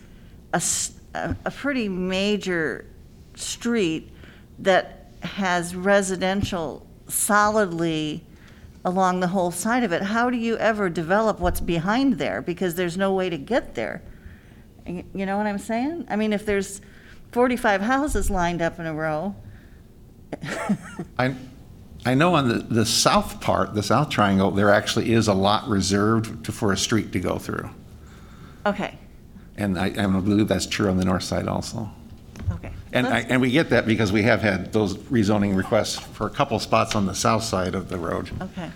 a, 0.52 0.56
s- 0.56 0.94
a- 1.14 1.36
a 1.44 1.50
pretty 1.52 1.88
major 1.88 2.84
street 3.36 4.10
that 4.58 5.06
has 5.22 5.76
residential 5.76 6.84
solidly 7.06 8.24
along 8.84 9.20
the 9.20 9.28
whole 9.28 9.50
side 9.50 9.84
of 9.84 9.92
it, 9.92 10.02
how 10.02 10.28
do 10.30 10.36
you 10.36 10.56
ever 10.58 10.88
develop 10.88 11.38
what's 11.40 11.60
behind 11.60 12.14
there? 12.18 12.42
Because 12.42 12.74
there's 12.74 12.96
no 12.96 13.12
way 13.14 13.30
to 13.30 13.38
get 13.38 13.74
there. 13.74 14.02
Y- 14.86 15.04
You 15.14 15.26
know 15.26 15.36
what 15.36 15.46
I'm 15.46 15.58
saying? 15.58 16.06
I 16.10 16.16
mean, 16.16 16.32
if 16.32 16.44
there's 16.44 16.80
45 17.32 17.80
houses 17.82 18.28
lined 18.30 18.60
up 18.60 18.78
in 18.80 18.86
a 18.86 18.94
row, 18.94 19.34
I, 21.18 21.34
I 22.04 22.14
know 22.14 22.34
on 22.34 22.48
the, 22.48 22.54
the 22.54 22.86
south 22.86 23.40
part, 23.40 23.74
the 23.74 23.82
south 23.82 24.08
triangle, 24.10 24.50
there 24.50 24.70
actually 24.70 25.12
is 25.12 25.28
a 25.28 25.34
lot 25.34 25.68
reserved 25.68 26.44
to- 26.46 26.52
for 26.52 26.72
a 26.72 26.76
street 26.76 27.12
to 27.12 27.20
go 27.20 27.38
through. 27.38 27.70
okay, 28.66 28.98
And 29.56 29.78
I, 29.78 29.86
I 29.86 30.06
believe 30.06 30.48
that's 30.48 30.66
true 30.66 30.88
on 30.88 30.96
the 30.96 31.04
north 31.04 31.22
side 31.22 31.46
also. 31.46 31.88
okay. 32.50 32.72
And, 32.92 33.06
I- 33.06 33.20
and 33.20 33.40
we 33.40 33.50
get 33.50 33.70
that 33.70 33.86
because 33.86 34.12
we 34.12 34.22
have 34.22 34.42
had 34.42 34.72
those 34.72 34.96
rezoning 34.96 35.56
requests 35.56 35.98
for 35.98 36.26
a 36.26 36.30
couple 36.30 36.58
spots 36.58 36.94
on 36.94 37.06
the 37.06 37.14
south 37.14 37.42
side 37.42 37.74
of 37.74 37.88
the 37.88 37.98
road. 37.98 38.30
Okay. 38.40 38.70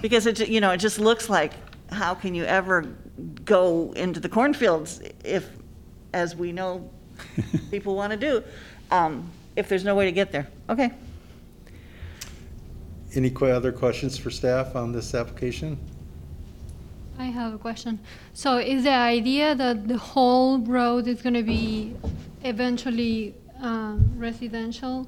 Because 0.00 0.26
it, 0.26 0.36
ju- 0.36 0.44
you 0.46 0.60
know, 0.60 0.70
it 0.70 0.78
just 0.78 0.98
looks 1.00 1.28
like, 1.28 1.52
how 1.90 2.14
can 2.14 2.34
you 2.34 2.44
ever 2.44 2.82
go 3.44 3.92
into 3.96 4.20
the 4.20 4.28
cornfields 4.28 5.00
if, 5.24 5.48
as 6.12 6.36
we 6.36 6.52
know, 6.52 6.88
people 7.70 7.96
want 7.96 8.12
to 8.12 8.16
do, 8.16 8.42
um, 8.90 9.28
if 9.56 9.68
there's 9.68 9.84
no 9.84 9.94
way 9.94 10.04
to 10.04 10.12
get 10.12 10.30
there? 10.32 10.46
Okay. 10.68 10.92
Any 13.14 13.30
que- 13.30 13.50
other 13.50 13.72
questions 13.72 14.16
for 14.18 14.30
staff 14.30 14.76
on 14.76 14.92
this 14.92 15.14
application? 15.14 15.78
I 17.18 17.26
have 17.26 17.54
a 17.54 17.58
question. 17.58 17.98
So 18.34 18.58
is 18.58 18.84
the 18.84 18.90
idea 18.92 19.54
that 19.54 19.88
the 19.88 19.96
whole 19.96 20.58
road 20.58 21.06
is 21.08 21.22
going 21.22 21.34
to 21.34 21.42
be 21.42 21.94
eventually 22.48 23.34
um, 23.60 24.12
residential? 24.16 25.06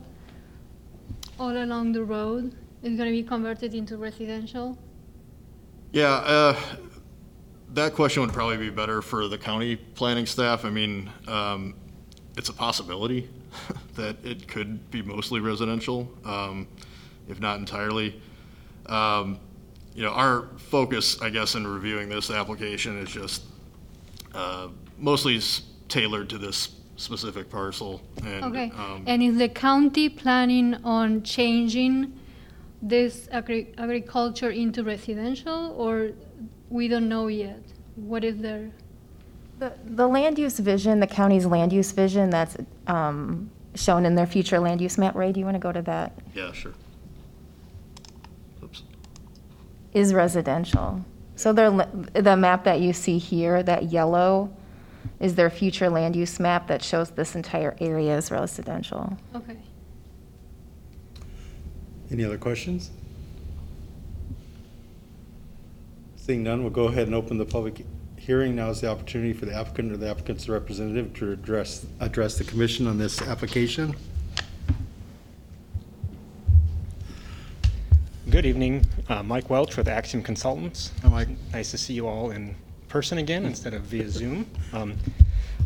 All 1.39 1.57
along 1.57 1.93
the 1.93 2.03
road 2.03 2.55
is 2.83 2.97
going 2.97 3.09
to 3.09 3.13
be 3.13 3.23
converted 3.23 3.75
into 3.75 3.97
residential? 3.97 4.77
Yeah, 5.93 6.15
uh, 6.15 6.57
that 7.75 7.95
question 7.95 8.23
would 8.23 8.33
probably 8.33 8.57
be 8.57 8.71
better 8.71 9.01
for 9.03 9.29
the 9.29 9.39
county 9.39 9.77
planning 9.77 10.27
staff. 10.27 10.65
I 10.65 10.71
mean, 10.71 11.11
um, 11.27 11.75
it's 12.37 12.49
a 12.49 12.53
possibility 12.53 13.29
that 13.95 14.17
it 14.25 14.49
could 14.49 14.91
be 14.91 15.03
mostly 15.03 15.41
residential, 15.41 16.09
um, 16.25 16.67
if 17.29 17.41
not 17.41 17.59
entirely. 17.59 18.21
Um, 18.87 19.39
You 19.95 20.05
know, 20.05 20.13
our 20.13 20.47
focus, 20.59 21.21
I 21.21 21.29
guess, 21.31 21.57
in 21.57 21.67
reviewing 21.67 22.09
this 22.09 22.31
application 22.31 22.99
is 22.99 23.11
just 23.11 23.43
uh, 24.33 24.69
mostly 24.97 25.41
tailored 25.89 26.29
to 26.31 26.39
this 26.39 26.69
specific 26.99 27.49
parcel. 27.49 28.03
and, 28.25 28.45
Okay. 28.45 28.71
um, 28.77 29.05
And 29.07 29.23
is 29.23 29.39
the 29.39 29.49
county 29.49 30.09
planning 30.09 30.75
on 30.85 31.23
changing 31.23 32.13
this 32.83 33.29
agri- 33.33 33.69
agriculture 33.79 34.51
into 34.51 34.83
residential 34.85 35.75
or 35.79 36.11
we 36.69 36.89
don't 36.89 37.09
know 37.09 37.29
yet? 37.29 37.63
What 37.97 38.25
is 38.25 38.37
their, 38.39 38.71
The, 39.59 39.73
the 39.87 40.07
land 40.07 40.39
use 40.39 40.59
vision, 40.59 41.01
the 41.01 41.07
county's 41.07 41.47
land 41.47 41.73
use 41.73 41.91
vision 41.93 42.31
that's 42.31 42.57
um, 42.87 43.51
shown 43.75 44.05
in 44.07 44.15
their 44.15 44.27
future 44.27 44.59
land 44.61 44.81
use 44.81 44.99
map, 44.99 45.15
Ray, 45.17 45.33
do 45.33 45.41
you 45.41 45.47
want 45.47 45.55
to 45.57 45.61
go 45.61 45.73
to 45.73 45.83
that? 45.83 46.13
Yeah, 46.35 46.53
sure. 46.53 46.75
Oops. 48.63 48.83
Is 49.95 50.13
residential. 50.15 51.05
So 51.37 51.53
their, 51.53 51.71
li- 51.71 51.85
the 52.15 52.37
map 52.37 52.65
that 52.65 52.81
you 52.81 52.93
see 52.93 53.19
here, 53.19 53.63
that 53.63 53.85
yellow, 53.91 54.51
is 55.21 55.35
their 55.35 55.51
future 55.51 55.89
land 55.91 56.15
use 56.17 56.39
map 56.41 56.67
that 56.69 56.83
shows 56.83 57.11
this 57.11 57.35
entire 57.35 57.77
area 57.81 58.17
as 58.17 58.31
residential. 58.31 59.17
okay. 59.35 59.57
Any 62.11 62.25
other 62.25 62.39
questions? 62.39 62.91
Seeing 66.17 66.43
none, 66.43 66.63
we'll 66.63 66.71
go 66.71 66.85
ahead 66.85 67.07
and 67.07 67.15
open 67.15 67.37
the 67.39 67.45
public 67.45 67.85
hearing. 68.17 68.57
Now 68.57 68.71
is 68.71 68.81
the 68.81 68.91
opportunity 68.91 69.33
for 69.33 69.47
the 69.47 69.55
applicant 69.55 69.93
or 69.93 69.97
the 69.97 70.09
applicant's 70.11 70.49
representative 70.49 71.13
to 71.15 71.33
address, 71.33 71.87
address 72.01 72.39
the 72.39 72.45
commission 72.45 72.87
on 72.87 72.99
this 72.99 73.21
application. 73.23 73.95
Good 78.31 78.45
evening, 78.45 78.85
Uh, 79.09 79.23
Mike 79.23 79.49
Welch 79.49 79.77
with 79.79 79.89
Axiom 79.89 80.23
Consultants. 80.23 80.93
Hi, 81.03 81.09
Mike. 81.09 81.29
Nice 81.53 81.71
to 81.71 81.79
see 81.79 81.95
you 81.95 82.07
all 82.07 82.31
in 82.31 82.55
person 82.89 83.19
again 83.19 83.45
instead 83.45 83.75
of 83.75 83.83
via 83.83 84.09
Zoom. 84.09 84.47
Um, 84.73 84.97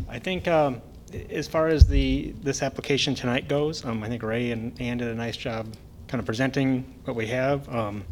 I 0.09 0.19
think 0.19 0.47
um, 0.47 0.81
as 1.29 1.47
far 1.47 1.67
as 1.67 1.87
the, 1.87 2.33
this 2.41 2.61
application 2.61 3.15
tonight 3.15 3.47
goes, 3.47 3.85
um, 3.85 4.03
I 4.03 4.09
think 4.09 4.23
Ray 4.23 4.51
and 4.51 4.79
Ann 4.81 4.97
did 4.97 5.07
a 5.07 5.15
nice 5.15 5.37
job 5.37 5.67
kind 6.07 6.19
of 6.19 6.25
presenting 6.25 6.93
what 7.05 7.15
we 7.15 7.27
have. 7.27 7.67
Um, 7.73 8.03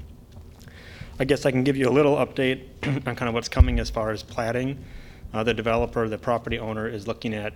I 1.20 1.26
guess 1.26 1.46
I 1.46 1.52
can 1.52 1.64
give 1.64 1.78
you 1.78 1.88
a 1.88 1.92
little 1.92 2.16
update 2.16 2.64
on 3.08 3.16
kind 3.16 3.30
of 3.30 3.34
what's 3.34 3.50
coming 3.50 3.80
as 3.80 3.90
far 3.90 4.12
as 4.12 4.24
platting. 4.24 4.84
Uh, 5.34 5.44
The 5.44 5.54
developer, 5.54 6.08
the 6.08 6.18
property 6.18 6.58
owner 6.58 6.88
is 6.88 7.08
looking 7.08 7.34
at, 7.34 7.54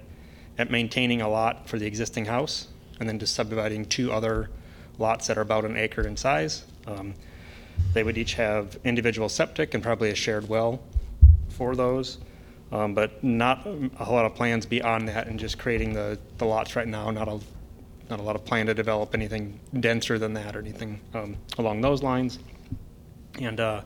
at 0.58 0.70
maintaining 0.70 1.22
a 1.22 1.30
lot 1.30 1.68
for 1.68 1.80
the 1.80 1.86
existing 1.86 2.26
house 2.26 2.68
and 3.00 3.10
then 3.10 3.18
just 3.20 3.34
subdividing 3.34 3.86
two 3.86 4.12
other 4.12 4.50
lots 4.98 5.28
that 5.28 5.38
are 5.38 5.42
about 5.42 5.66
an 5.66 5.78
acre 5.78 6.06
in 6.06 6.16
size. 6.18 6.66
Um, 6.86 7.16
They 7.94 8.04
would 8.04 8.18
each 8.18 8.36
have 8.36 8.78
individual 8.84 9.30
septic 9.30 9.74
and 9.74 9.82
probably 9.82 10.10
a 10.10 10.16
shared 10.16 10.48
well 10.48 10.82
for 11.56 11.76
those. 11.76 12.20
Um, 12.72 12.94
But 12.94 13.24
not 13.24 13.66
a 14.00 14.04
whole 14.04 14.16
lot 14.16 14.26
of 14.26 14.36
plans 14.36 14.66
beyond 14.66 15.08
that 15.08 15.28
and 15.28 15.40
just 15.40 15.58
creating 15.58 15.94
the, 15.94 16.20
the 16.38 16.46
lots 16.46 16.76
right 16.76 16.88
now, 16.88 17.12
not 17.12 17.28
a, 17.28 17.40
not 18.10 18.20
a 18.20 18.24
lot 18.24 18.36
of 18.36 18.44
plan 18.44 18.66
to 18.66 18.74
develop 18.74 19.14
anything 19.14 19.60
denser 19.80 20.20
than 20.20 20.34
that 20.34 20.56
or 20.56 20.60
anything 20.60 21.00
um, 21.14 21.38
along 21.58 21.82
those 21.82 22.04
lines. 22.04 22.40
And 23.40 23.60
uh, 23.60 23.82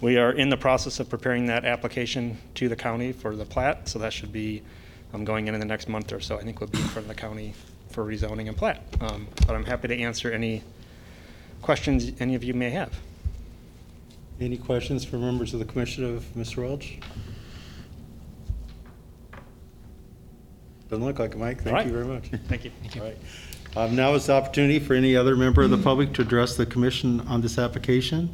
we 0.00 0.18
are 0.18 0.32
in 0.32 0.50
the 0.50 0.56
process 0.56 1.00
of 1.00 1.08
preparing 1.08 1.46
that 1.46 1.64
application 1.64 2.38
to 2.54 2.68
the 2.68 2.76
county 2.76 3.12
for 3.12 3.36
the 3.36 3.44
plat, 3.44 3.88
so 3.88 3.98
that 3.98 4.12
should 4.12 4.32
be 4.32 4.62
um, 5.12 5.24
going 5.24 5.48
in 5.48 5.54
in 5.54 5.60
the 5.60 5.66
next 5.66 5.88
month 5.88 6.12
or 6.12 6.20
so. 6.20 6.38
I 6.38 6.42
think 6.42 6.60
we'll 6.60 6.70
be 6.70 6.78
in 6.78 6.84
front 6.84 7.08
of 7.08 7.08
the 7.08 7.20
county 7.20 7.54
for 7.90 8.04
rezoning 8.04 8.48
and 8.48 8.56
plat. 8.56 8.82
Um, 9.00 9.26
But 9.46 9.56
I'm 9.56 9.64
happy 9.64 9.88
to 9.88 9.98
answer 9.98 10.30
any 10.30 10.62
questions 11.60 12.12
any 12.20 12.34
of 12.34 12.44
you 12.44 12.54
may 12.54 12.70
have. 12.70 12.92
Any 14.40 14.56
questions 14.56 15.04
for 15.04 15.18
members 15.18 15.52
of 15.52 15.58
the 15.58 15.66
commission 15.66 16.02
of 16.02 16.24
Mr. 16.34 16.66
Welch? 16.66 16.98
Doesn't 20.88 21.04
look 21.04 21.18
like 21.18 21.32
it, 21.32 21.38
Mike. 21.38 21.58
All 21.58 21.64
Thank 21.64 21.74
right. 21.74 21.86
you 21.86 21.92
very 21.92 22.06
much. 22.06 22.24
Thank 22.48 22.64
you. 22.64 22.70
All 22.96 23.02
right. 23.06 23.18
Um, 23.76 23.94
Now 23.94 24.14
is 24.14 24.26
the 24.26 24.32
opportunity 24.32 24.78
for 24.78 24.94
any 24.94 25.14
other 25.14 25.36
member 25.36 25.62
of 25.62 25.70
the 25.70 25.78
public 25.78 26.14
to 26.14 26.22
address 26.22 26.56
the 26.56 26.64
commission 26.64 27.20
on 27.28 27.42
this 27.42 27.58
application. 27.58 28.30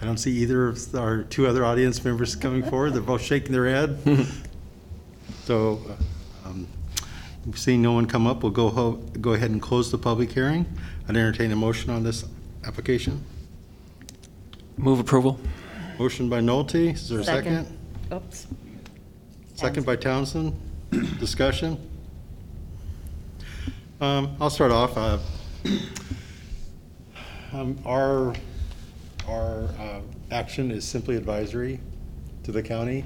I 0.00 0.04
don't 0.06 0.16
see 0.18 0.32
either 0.38 0.68
of 0.68 0.94
our 0.94 1.24
two 1.24 1.46
other 1.46 1.64
audience 1.64 2.02
members 2.04 2.34
coming 2.36 2.62
forward. 2.62 2.94
They're 2.94 3.02
both 3.02 3.22
shaking 3.22 3.52
their 3.52 3.66
head. 3.66 3.98
So, 5.44 5.80
um, 6.44 6.68
seeing 7.54 7.82
no 7.82 7.92
one 7.92 8.06
come 8.06 8.26
up, 8.26 8.42
we'll 8.42 8.52
go, 8.52 8.68
ho- 8.68 8.92
go 9.20 9.32
ahead 9.32 9.50
and 9.50 9.60
close 9.60 9.90
the 9.90 9.98
public 9.98 10.30
hearing. 10.32 10.66
I'd 11.08 11.16
entertain 11.16 11.50
a 11.52 11.56
motion 11.56 11.90
on 11.90 12.02
this 12.02 12.24
application. 12.64 13.24
Move 14.76 15.00
approval. 15.00 15.38
Motion 15.98 16.28
by 16.30 16.40
Nolte, 16.40 16.94
is 16.94 17.08
there 17.08 17.20
a 17.20 17.24
second? 17.24 17.66
Oops. 18.12 18.46
Second 19.54 19.84
by 19.84 19.96
Townsend. 19.96 20.58
Discussion? 21.18 21.78
Um, 24.00 24.34
I'll 24.40 24.48
start 24.50 24.70
off. 24.72 24.96
uh, 24.96 25.18
um, 27.52 27.78
Our, 27.84 28.34
our 29.28 29.64
uh, 29.78 30.00
action 30.30 30.70
is 30.70 30.86
simply 30.86 31.16
advisory 31.16 31.80
to 32.44 32.52
the 32.52 32.62
county. 32.62 33.04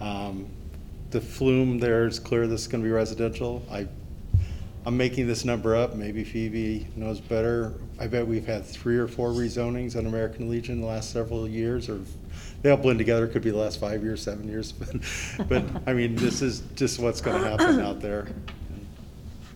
Um, 0.00 0.46
The 1.10 1.20
FLUM 1.20 1.80
there 1.80 2.06
is 2.06 2.20
clear 2.20 2.46
this 2.46 2.62
is 2.62 2.68
going 2.68 2.82
to 2.82 2.86
be 2.86 2.92
residential. 2.92 3.64
I, 3.70 3.88
I'm 4.86 4.96
making 4.96 5.26
this 5.26 5.44
number 5.44 5.74
up, 5.74 5.96
maybe 5.96 6.22
Phoebe 6.22 6.86
knows 6.94 7.20
better. 7.20 7.74
I 7.98 8.06
bet 8.06 8.26
we've 8.26 8.46
had 8.46 8.64
three 8.64 8.96
or 8.96 9.08
four 9.08 9.30
rezonings 9.30 9.96
on 9.96 10.06
American 10.06 10.48
Legion 10.48 10.76
in 10.76 10.80
the 10.80 10.86
last 10.86 11.10
several 11.10 11.48
years, 11.48 11.88
or 11.88 12.00
they 12.62 12.70
all 12.70 12.76
blend 12.76 12.98
together, 12.98 13.24
It 13.24 13.32
could 13.32 13.42
be 13.42 13.50
the 13.50 13.58
last 13.58 13.80
five 13.80 14.04
years, 14.04 14.22
seven 14.22 14.48
years. 14.48 14.72
But, 15.48 15.64
I 15.86 15.94
mean, 15.94 16.14
this 16.14 16.42
is 16.42 16.62
just 16.76 17.00
what's 17.00 17.20
going 17.20 17.42
to 17.42 17.48
happen 17.48 17.80
out 17.80 18.00
there. 18.00 18.28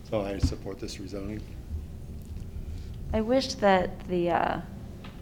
So 0.09 0.21
I 0.21 0.37
support 0.39 0.79
this 0.79 0.97
rezoning. 0.97 1.41
I 3.13 3.21
wish 3.21 3.53
that 3.55 4.07
the, 4.09 4.29
uh, 4.29 4.61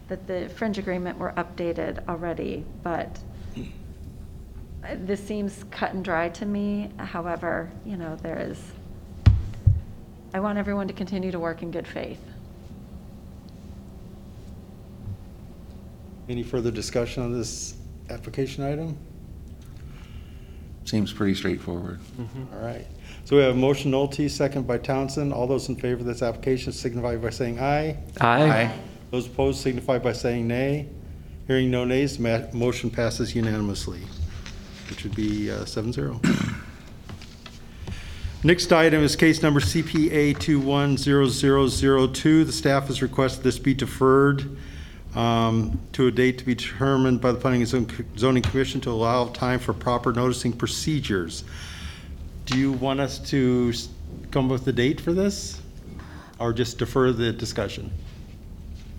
that 0.08 0.26
the 0.26 0.50
fringe 0.56 0.78
agreement 0.78 1.16
were 1.16 1.32
updated 1.36 2.06
already, 2.08 2.64
but 2.82 3.20
this 5.00 5.24
seems 5.24 5.64
cut 5.70 5.94
and 5.94 6.04
dry 6.04 6.28
to 6.30 6.46
me. 6.46 6.90
However, 6.98 7.70
you 7.84 7.96
know, 7.96 8.16
there 8.16 8.38
is, 8.38 8.60
I 10.32 10.40
want 10.40 10.58
everyone 10.58 10.88
to 10.88 10.94
continue 10.94 11.30
to 11.30 11.38
work 11.40 11.62
in 11.62 11.70
good 11.70 11.86
faith. 11.86 12.20
Any 16.28 16.42
further 16.42 16.70
discussion 16.70 17.22
on 17.22 17.32
this 17.32 17.74
application 18.10 18.64
item? 18.64 18.96
Seems 20.84 21.12
pretty 21.12 21.34
straightforward. 21.34 22.00
Mm-hmm. 22.18 22.54
All 22.54 22.60
right. 22.64 22.86
So 23.24 23.36
we 23.36 23.42
have 23.42 23.54
a 23.54 23.58
motion 23.58 23.90
Nolte, 23.90 24.28
second 24.30 24.66
by 24.66 24.78
Townsend. 24.78 25.32
All 25.32 25.46
those 25.46 25.68
in 25.68 25.76
favor 25.76 26.00
of 26.00 26.06
this 26.06 26.22
application 26.22 26.72
signify 26.72 27.16
by 27.16 27.30
saying 27.30 27.58
aye. 27.58 27.96
Aye. 28.20 28.70
Those 29.10 29.26
opposed 29.26 29.60
signify 29.60 29.98
by 29.98 30.12
saying 30.12 30.46
nay. 30.46 30.88
Hearing 31.46 31.70
no 31.70 31.84
nays, 31.84 32.18
ma- 32.18 32.40
motion 32.52 32.90
passes 32.90 33.34
unanimously, 33.34 34.00
which 34.90 35.04
would 35.04 35.14
be 35.14 35.50
uh, 35.50 35.64
seven 35.64 35.92
zero. 35.92 36.20
Next 38.42 38.70
item 38.72 39.02
is 39.02 39.16
case 39.16 39.42
number 39.42 39.58
CPA 39.58 40.38
210002. 40.38 42.44
The 42.44 42.52
staff 42.52 42.88
has 42.88 43.00
requested 43.00 43.42
this 43.42 43.58
be 43.58 43.72
deferred 43.72 44.58
um, 45.14 45.80
to 45.92 46.08
a 46.08 46.10
date 46.10 46.36
to 46.38 46.44
be 46.44 46.54
determined 46.54 47.22
by 47.22 47.32
the 47.32 47.38
Planning 47.38 47.62
and 47.62 47.70
Zon- 47.70 48.06
Zoning 48.18 48.42
Commission 48.42 48.82
to 48.82 48.90
allow 48.90 49.28
time 49.28 49.58
for 49.58 49.72
proper 49.72 50.12
noticing 50.12 50.52
procedures. 50.52 51.44
Do 52.44 52.58
you 52.58 52.72
want 52.72 53.00
us 53.00 53.18
to 53.30 53.72
come 54.30 54.46
up 54.46 54.50
with 54.50 54.68
a 54.68 54.72
date 54.72 55.00
for 55.00 55.14
this? 55.14 55.62
Or 56.38 56.52
just 56.52 56.78
defer 56.78 57.12
the 57.12 57.32
discussion? 57.32 57.90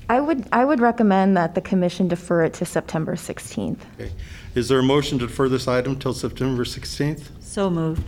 I 0.09 0.19
would, 0.19 0.47
I 0.51 0.63
would 0.65 0.79
recommend 0.79 1.35
that 1.37 1.55
the 1.55 1.61
commission 1.61 2.07
defer 2.07 2.43
it 2.43 2.53
to 2.55 2.65
September 2.65 3.15
16th. 3.15 3.79
Okay. 3.99 4.11
Is 4.53 4.67
there 4.69 4.79
a 4.79 4.83
motion 4.83 5.17
to 5.19 5.27
defer 5.27 5.49
this 5.49 5.67
item 5.67 5.97
till 5.97 6.13
September 6.13 6.63
16th? 6.63 7.23
So 7.41 7.69
moved. 7.69 8.03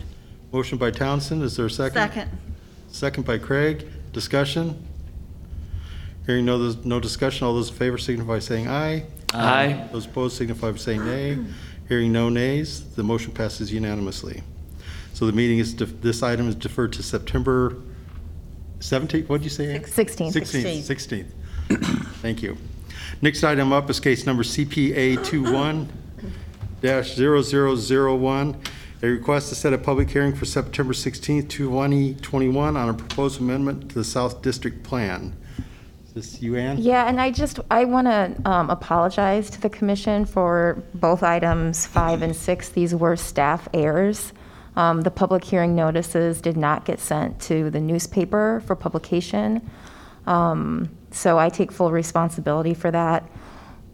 Motion 0.52 0.78
by 0.78 0.90
Townsend, 0.90 1.42
is 1.42 1.56
there 1.56 1.66
a 1.66 1.70
second? 1.70 1.94
Second. 1.94 2.30
Second 2.88 3.26
by 3.26 3.38
Craig. 3.38 3.86
Discussion? 4.12 4.82
Hearing 6.26 6.44
no, 6.44 6.74
no 6.84 7.00
discussion, 7.00 7.46
all 7.46 7.54
those 7.54 7.70
in 7.70 7.76
favor 7.76 7.98
signify 7.98 8.34
by 8.34 8.38
saying 8.38 8.68
aye. 8.68 9.04
Aye. 9.34 9.88
Those 9.92 10.06
opposed 10.06 10.36
signify 10.36 10.70
by 10.70 10.76
saying 10.76 11.04
nay. 11.04 11.38
Hearing 11.88 12.12
no 12.12 12.28
nays, 12.28 12.84
the 12.94 13.02
motion 13.02 13.32
passes 13.32 13.72
unanimously. 13.72 14.42
So 15.14 15.26
the 15.26 15.32
meeting 15.32 15.58
is, 15.58 15.74
def- 15.74 16.00
this 16.00 16.22
item 16.22 16.48
is 16.48 16.54
deferred 16.54 16.92
to 16.94 17.02
September 17.02 17.76
17th, 18.80 19.28
what'd 19.28 19.42
you 19.44 19.50
say? 19.50 19.74
Ann? 19.74 19.82
16th. 19.82 20.32
16th, 20.32 20.78
16th. 20.82 21.26
Thank 22.22 22.42
you. 22.42 22.56
Next 23.20 23.44
item 23.44 23.72
up 23.72 23.90
is 23.90 24.00
case 24.00 24.24
number 24.26 24.42
CPA 24.42 25.18
21-0001, 26.80 28.56
a 29.02 29.06
request 29.06 29.48
to 29.50 29.54
set 29.54 29.72
a 29.72 29.78
public 29.78 30.10
hearing 30.10 30.34
for 30.34 30.44
September 30.44 30.92
16th, 30.92 31.48
2021 31.48 32.76
on 32.76 32.88
a 32.88 32.94
proposed 32.94 33.40
amendment 33.40 33.88
to 33.90 33.94
the 33.96 34.04
South 34.04 34.42
District 34.42 34.82
Plan. 34.82 35.36
Is 36.06 36.12
this 36.14 36.42
you, 36.42 36.56
Ann? 36.56 36.78
Yeah, 36.78 37.06
and 37.06 37.20
I 37.20 37.30
just, 37.30 37.60
I 37.70 37.84
want 37.84 38.06
to 38.06 38.34
apologize 38.44 39.50
to 39.50 39.60
the 39.60 39.68
commission 39.68 40.24
for 40.24 40.82
both 40.94 41.22
items 41.22 41.86
five 41.86 42.22
and 42.22 42.34
six. 42.34 42.70
These 42.70 42.94
were 42.94 43.16
staff 43.16 43.68
errors. 43.74 44.32
Um, 44.76 45.02
The 45.02 45.10
public 45.10 45.44
hearing 45.44 45.74
notices 45.74 46.40
did 46.40 46.56
not 46.56 46.84
get 46.84 46.98
sent 47.00 47.40
to 47.42 47.68
the 47.68 47.80
newspaper 47.80 48.62
for 48.64 48.74
publication. 48.74 49.68
Um, 50.28 50.90
So 51.10 51.38
I 51.38 51.48
take 51.48 51.72
full 51.72 51.90
responsibility 51.90 52.74
for 52.74 52.90
that. 52.90 53.24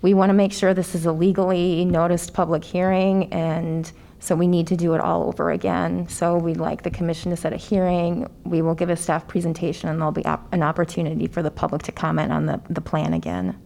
We 0.02 0.14
want 0.14 0.30
to 0.30 0.34
make 0.34 0.52
sure 0.52 0.74
this 0.74 0.94
is 0.94 1.06
a 1.06 1.12
legally 1.12 1.84
noticed 1.84 2.34
public 2.34 2.64
hearing, 2.64 3.32
and 3.32 3.90
so 4.18 4.34
we 4.34 4.48
need 4.48 4.66
to 4.66 4.76
do 4.76 4.94
it 4.94 5.00
all 5.00 5.28
over 5.28 5.52
again. 5.52 6.08
So 6.08 6.36
we'd 6.36 6.56
like 6.56 6.82
the 6.82 6.90
commission 6.90 7.30
to 7.30 7.36
set 7.36 7.52
a 7.52 7.56
hearing. 7.56 8.28
We 8.44 8.62
will 8.62 8.74
give 8.74 8.90
a 8.90 8.96
staff 8.96 9.28
presentation, 9.28 9.88
and 9.88 10.00
there'll 10.00 10.12
be 10.12 10.24
op- 10.26 10.52
an 10.52 10.62
opportunity 10.64 11.28
for 11.28 11.40
the 11.40 11.52
public 11.52 11.82
to 11.84 11.92
comment 11.92 12.32
on 12.32 12.46
the, 12.46 12.60
the 12.68 12.80
plan 12.80 13.14
again. 13.14 13.56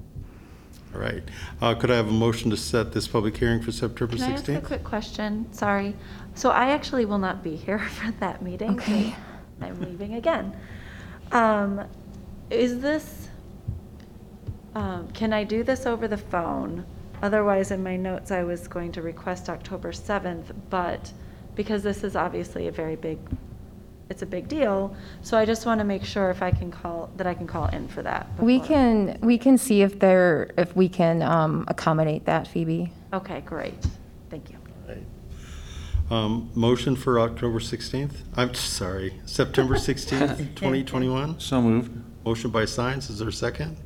All 0.94 1.00
right. 1.00 1.22
Uh, 1.62 1.74
Could 1.74 1.90
I 1.90 1.96
have 1.96 2.08
a 2.08 2.12
motion 2.12 2.50
to 2.50 2.56
set 2.56 2.92
this 2.92 3.08
public 3.08 3.36
hearing 3.36 3.62
for 3.62 3.72
September 3.72 4.16
16th? 4.16 4.18
Can 4.18 4.30
I 4.30 4.34
ask 4.34 4.48
a 4.48 4.60
quick 4.60 4.84
question? 4.84 5.50
Sorry. 5.52 5.96
So 6.34 6.50
I 6.50 6.70
actually 6.70 7.06
will 7.06 7.18
not 7.18 7.42
be 7.42 7.56
here 7.56 7.78
for 7.96 8.10
that 8.20 8.42
meeting. 8.42 8.72
Okay. 8.72 9.16
I'm 9.62 9.80
leaving 9.80 10.14
again. 10.14 10.54
Um, 11.32 11.84
Is 12.50 12.80
this, 12.80 13.28
um, 14.74 15.08
can 15.12 15.32
I 15.32 15.44
do 15.44 15.62
this 15.62 15.84
over 15.84 16.08
the 16.08 16.16
phone? 16.16 16.86
Otherwise, 17.22 17.72
in 17.72 17.82
my 17.82 17.96
notes, 17.96 18.30
I 18.30 18.42
was 18.42 18.68
going 18.68 18.92
to 18.92 19.02
request 19.02 19.50
October 19.50 19.92
7th, 19.92 20.54
but 20.70 21.12
because 21.54 21.82
this 21.82 22.04
is 22.04 22.16
obviously 22.16 22.68
a 22.68 22.72
very 22.72 22.96
big, 22.96 23.18
it's 24.08 24.22
a 24.22 24.26
big 24.26 24.48
deal, 24.48 24.96
so 25.20 25.36
I 25.36 25.44
just 25.44 25.66
want 25.66 25.80
to 25.80 25.84
make 25.84 26.04
sure 26.04 26.30
if 26.30 26.40
I 26.40 26.50
can 26.50 26.70
call, 26.70 27.10
that 27.16 27.26
I 27.26 27.34
can 27.34 27.46
call 27.46 27.66
in 27.66 27.88
for 27.88 28.02
that. 28.02 28.28
We 28.38 28.58
before. 28.58 28.68
can, 28.68 29.18
we 29.20 29.36
can 29.36 29.58
see 29.58 29.82
if 29.82 29.98
there, 29.98 30.50
if 30.56 30.74
we 30.76 30.88
can 30.88 31.22
um, 31.22 31.64
accommodate 31.68 32.24
that, 32.26 32.46
Phoebe. 32.46 32.92
Okay, 33.12 33.42
great. 33.42 33.84
Thank 34.30 34.50
you. 34.50 34.56
Right. 34.86 35.04
Um, 36.10 36.50
Motion 36.54 36.96
for 36.96 37.20
October 37.20 37.58
16th? 37.58 38.22
I'm 38.34 38.54
sorry, 38.54 39.20
September 39.26 39.74
16th, 39.74 40.54
2021? 40.54 41.38
So 41.40 41.60
moved. 41.60 41.92
Motion 42.24 42.50
by 42.50 42.64
Signs, 42.64 43.10
is 43.10 43.18
there 43.18 43.28
a 43.28 43.32
second? 43.32 43.76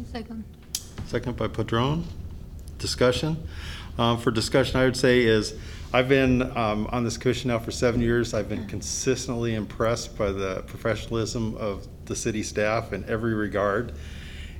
A 0.00 0.04
second. 0.04 0.44
Second 1.06 1.36
by 1.36 1.48
Padron. 1.48 2.04
Discussion? 2.78 3.36
Um, 3.98 4.18
For 4.18 4.30
discussion, 4.30 4.78
I 4.78 4.84
would 4.84 4.96
say 4.96 5.22
is, 5.22 5.54
I've 5.94 6.08
been 6.08 6.42
um, 6.56 6.88
on 6.90 7.04
this 7.04 7.16
commission 7.16 7.48
now 7.48 7.58
for 7.58 7.70
seven 7.70 8.00
years. 8.02 8.34
I've 8.34 8.48
been 8.48 8.66
consistently 8.66 9.54
impressed 9.54 10.18
by 10.18 10.30
the 10.32 10.62
professionalism 10.66 11.56
of 11.56 11.86
the 12.04 12.16
city 12.16 12.42
staff 12.42 12.92
in 12.92 13.04
every 13.08 13.32
regard. 13.32 13.92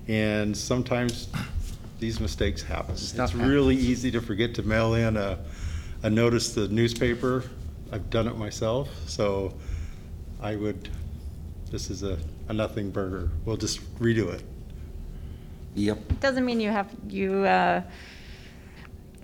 And 0.09 0.57
sometimes 0.57 1.29
these 1.99 2.21
mistakes 2.21 2.63
happen. 2.63 2.97
Stuff 2.97 3.35
It's 3.35 3.43
really 3.43 3.75
easy 3.75 4.11
to 4.13 4.21
forget 4.21 4.55
to 4.55 4.63
mail 4.63 4.95
in 4.95 5.17
a, 5.17 5.39
a 6.05 6.11
notice 6.11 6.53
to 6.53 6.69
the 6.69 6.75
newspaper. 6.75 7.43
I've 7.91 8.11
done 8.11 8.29
it 8.29 8.37
myself, 8.37 8.91
so 9.07 9.55
I 10.41 10.55
would, 10.55 10.91
this 11.71 11.89
is 11.91 12.03
a, 12.03 12.19
a 12.49 12.53
nothing 12.53 12.91
burger. 12.91 13.31
We'll 13.47 13.57
just 13.57 13.81
redo 13.99 14.33
it. 14.33 14.43
Yep. 15.75 16.21
Doesn't 16.21 16.45
mean 16.45 16.61
you 16.61 16.71
have, 16.71 16.95
you 17.09 17.45
uh, 17.45 17.83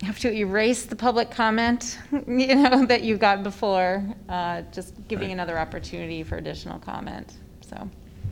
have 0.01 0.17
to 0.19 0.33
erase 0.33 0.85
the 0.85 0.95
public 0.95 1.29
comment, 1.29 1.99
you 2.27 2.55
know, 2.55 2.83
that 2.87 3.03
you 3.03 3.15
got 3.15 3.43
before, 3.43 4.03
uh, 4.27 4.63
just 4.73 4.95
giving 5.07 5.27
Right. 5.27 5.33
another 5.33 5.59
opportunity 5.59 6.23
for 6.23 6.37
additional 6.37 6.79
comment, 6.79 7.33
so. 7.61 7.87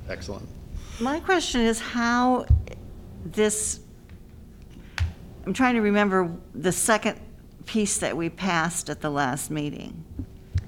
Excellent. 0.10 0.50
My 1.00 1.20
question 1.20 1.62
is 1.62 1.80
how 1.80 2.48
this, 3.26 3.82
I'm 5.46 5.54
trying 5.54 5.76
to 5.76 5.82
remember 5.82 6.32
the 6.56 6.72
second 6.72 7.20
piece 7.70 8.00
that 8.00 8.18
we 8.18 8.30
passed 8.30 8.90
at 8.90 9.02
the 9.02 9.12
last 9.12 9.52
meeting. 9.52 10.04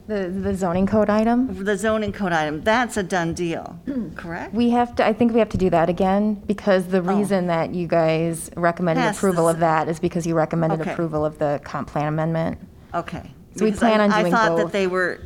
The, 0.08 0.30
the 0.30 0.54
zoning 0.54 0.86
code 0.86 1.10
item? 1.10 1.64
The 1.64 1.76
zoning 1.76 2.12
code 2.14 2.32
item, 2.32 2.62
that's 2.64 2.96
a 2.96 3.02
done 3.02 3.34
deal, 3.34 3.80
correct? 4.16 4.54
We 4.54 4.70
have 4.70 4.96
to, 4.98 5.06
I 5.06 5.12
think 5.14 5.34
we 5.34 5.40
have 5.40 5.50
to 5.50 5.58
do 5.58 5.72
that 5.72 5.90
again, 5.90 6.36
because 6.46 6.86
the 6.88 7.00
Oh. 7.00 7.18
reason 7.18 7.48
that 7.48 7.74
you 7.74 7.88
guys 7.88 8.52
recommended 8.56 9.02
Passed 9.02 9.18
approval 9.18 9.46
this- 9.48 9.56
of 9.56 9.60
that 9.62 9.88
is 9.88 10.00
because 10.00 10.28
you 10.28 10.36
recommended 10.36 10.82
Okay. 10.82 10.92
approval 10.92 11.26
of 11.26 11.40
the 11.40 11.60
comp 11.64 11.88
plan 11.88 12.08
amendment. 12.08 12.60
Okay. 12.94 13.32
So 13.56 13.66
we 13.66 13.72
Because 13.72 13.82
I- 13.84 13.90
plan 13.90 14.02
on 14.02 14.10
doing 14.22 14.34
I 14.34 14.38
thought 14.38 14.58
that 14.58 14.72
they 14.72 14.86
were 14.86 15.22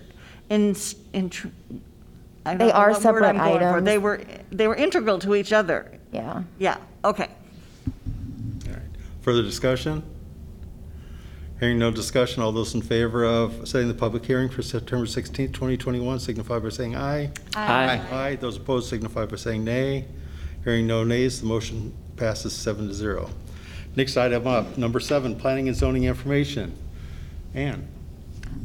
in, 0.50 0.76
in, 1.12 1.30
I 2.46 2.52
don't 2.52 2.58
They 2.60 2.68
know 2.68 2.72
are 2.72 2.88
what 2.92 2.98
word 2.98 3.02
separate 3.02 3.26
I'm 3.26 3.38
going 3.38 3.60
for. 3.60 3.66
items. 3.70 3.86
They 3.86 3.98
were, 3.98 4.22
they 4.52 4.68
were 4.70 4.76
integral 4.76 5.20
to 5.20 5.36
each 5.36 5.52
other. 5.52 5.92
Yeah. 6.14 6.44
Yeah, 6.58 6.78
okay. 7.04 7.28
All 8.68 8.72
right. 8.74 8.82
Further 9.24 9.42
discussion? 9.42 10.04
Hearing 11.60 11.80
no 11.80 11.90
discussion, 11.90 12.44
all 12.44 12.52
those 12.52 12.76
in 12.76 12.82
favor 12.82 13.24
of 13.24 13.66
setting 13.68 13.88
the 13.88 13.94
public 13.94 14.26
hearing 14.26 14.50
for 14.50 14.62
September 14.62 15.06
16th, 15.06 15.54
2021 15.54 16.20
signify 16.20 16.60
by 16.60 16.68
saying 16.68 16.98
aye. 16.98 17.32
Aye. 17.56 18.02
Aye. 18.12 18.36
Those 18.36 18.58
opposed 18.58 18.90
signify 18.90 19.26
by 19.26 19.38
saying 19.38 19.64
nay. 19.64 20.06
Hearing 20.66 20.86
no 20.86 21.06
nays, 21.06 21.40
the 21.40 21.48
motion 21.48 21.94
passes 22.18 22.52
seven 22.52 22.90
to 22.90 22.94
zero. 22.94 23.30
Next 23.96 24.18
item 24.18 24.46
up, 24.48 24.78
number 24.78 25.00
seven, 25.00 25.38
planning 25.38 25.70
and 25.70 25.78
zoning 25.78 26.04
information. 26.04 26.76
Ann? 27.54 27.88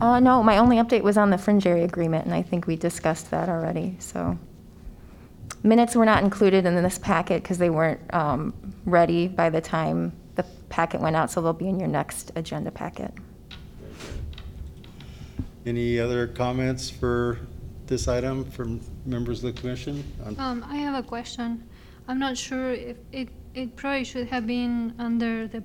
Uh, 0.00 0.18
no, 0.18 0.42
my 0.42 0.58
only 0.58 0.76
update 0.76 1.02
was 1.02 1.16
on 1.16 1.30
the 1.30 1.38
fringe 1.38 1.66
area 1.66 1.84
agreement, 1.84 2.24
and 2.24 2.34
I 2.34 2.42
think 2.42 2.66
we 2.66 2.74
discussed 2.74 3.30
that 3.30 3.48
already, 3.48 3.96
so. 4.00 4.36
Minutes 5.62 5.94
were 5.94 6.06
not 6.06 6.24
included 6.24 6.66
in 6.66 6.74
this 6.82 6.98
packet 6.98 7.42
because 7.42 7.58
they 7.58 7.70
weren't, 7.70 8.00
um, 8.12 8.52
ready 8.84 9.28
by 9.28 9.50
the 9.50 9.60
time 9.60 10.12
the 10.42 10.46
packet 10.68 11.00
went 11.00 11.16
out, 11.16 11.30
so 11.30 11.40
they'll 11.40 11.52
be 11.52 11.68
in 11.68 11.78
your 11.78 11.88
next 11.88 12.32
agenda 12.36 12.70
packet. 12.70 13.12
Any 15.66 15.98
other 15.98 16.26
comments 16.26 16.88
for 16.88 17.38
this 17.86 18.08
item 18.08 18.44
from 18.50 18.80
members 19.04 19.44
of 19.44 19.54
the 19.54 19.60
commission? 19.60 20.02
on- 20.24 20.36
Um, 20.38 20.64
I 20.68 20.76
have 20.76 20.94
a 21.04 21.06
question. 21.06 21.62
I'm 22.08 22.18
not 22.18 22.36
sure 22.36 22.70
if 22.72 22.96
it, 23.12 23.28
it 23.54 23.76
probably 23.76 24.04
should 24.04 24.28
have 24.28 24.46
been 24.46 24.94
under 24.98 25.46
the, 25.48 25.62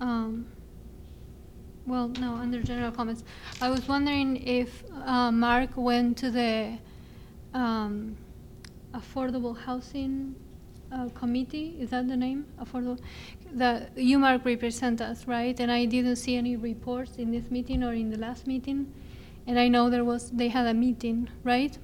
um, 0.00 0.46
well, 1.86 2.08
no, 2.20 2.34
under 2.34 2.62
general 2.62 2.90
comments. 2.90 3.22
I 3.60 3.70
was 3.70 3.86
wondering 3.86 4.36
if, 4.36 4.82
uh, 5.04 5.30
Mark 5.30 5.76
went 5.76 6.16
to 6.18 6.30
the, 6.30 6.78
um, 7.54 8.16
Affordable 8.94 9.56
Housing, 9.56 10.34
uh, 10.90 11.08
Committee, 11.10 11.76
is 11.78 11.90
that 11.90 12.08
the 12.08 12.16
name? 12.16 12.46
Affordable, 12.60 12.98
the, 13.54 13.88
you, 13.96 14.18
Mark, 14.18 14.44
represent 14.44 15.00
us, 15.00 15.26
right? 15.26 15.58
And 15.60 15.70
I 15.70 15.84
didn't 15.84 16.16
see 16.16 16.36
any 16.36 16.56
reports 16.56 17.16
in 17.16 17.30
this 17.30 17.50
meeting 17.50 17.82
or 17.82 17.92
in 17.92 18.10
the 18.10 18.18
last 18.18 18.46
meeting. 18.46 18.92
And 19.46 19.58
I 19.58 19.68
know 19.68 19.88
there 19.90 20.04
was, 20.04 20.30
they 20.30 20.48
had 20.48 20.66
a 20.66 20.74
meeting, 20.74 21.28
right? 21.44 21.76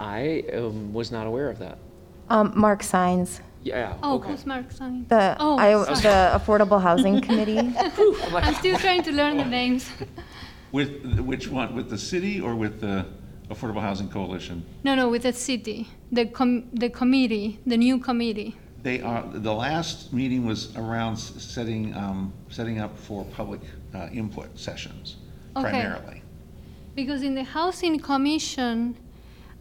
I 0.00 0.44
um, 0.52 0.92
was 0.92 1.12
not 1.12 1.26
aware 1.26 1.48
of 1.48 1.58
that. 1.60 1.78
Um, 2.30 2.52
Mark 2.56 2.82
Signs, 2.82 3.40
Yeah, 3.62 3.96
Oh, 4.02 4.16
okay. 4.16 4.30
who's 4.30 4.46
Mark 4.46 4.72
Stein? 4.72 5.06
the, 5.08 5.36
Oh, 5.38 5.56
I, 5.58 5.72
sorry. 5.84 6.00
the 6.00 6.38
Affordable 6.38 6.80
Housing 6.80 7.20
Committee. 7.20 7.58
I'm 8.34 8.54
still 8.54 8.78
trying 8.78 9.02
to 9.04 9.12
learn 9.12 9.36
the 9.36 9.44
names. 9.44 9.88
With, 10.72 11.20
which 11.20 11.48
one, 11.48 11.74
with 11.76 11.88
the 11.90 11.98
city 11.98 12.40
or 12.40 12.54
with 12.56 12.80
the 12.80 13.06
Affordable 13.50 13.80
Housing 13.80 14.08
Coalition? 14.08 14.64
No, 14.82 14.94
no, 14.94 15.08
with 15.08 15.22
the 15.22 15.32
city, 15.32 15.88
the 16.10 16.26
com, 16.26 16.64
the 16.72 16.88
committee, 16.90 17.60
the 17.66 17.76
new 17.76 17.98
committee. 17.98 18.56
They 18.84 19.00
are, 19.00 19.22
the 19.32 19.52
last 19.52 20.12
meeting 20.12 20.44
was 20.44 20.76
around 20.76 21.14
s- 21.14 21.32
setting, 21.38 21.94
um, 21.96 22.34
setting 22.50 22.80
up 22.80 22.96
for 22.98 23.24
public 23.24 23.62
uh, 23.94 24.08
input 24.12 24.56
sessions 24.58 25.16
Okay. 25.56 25.70
primarily. 25.70 26.22
Because 26.94 27.22
in 27.22 27.34
the 27.34 27.44
housing 27.44 27.98
commission, 27.98 28.94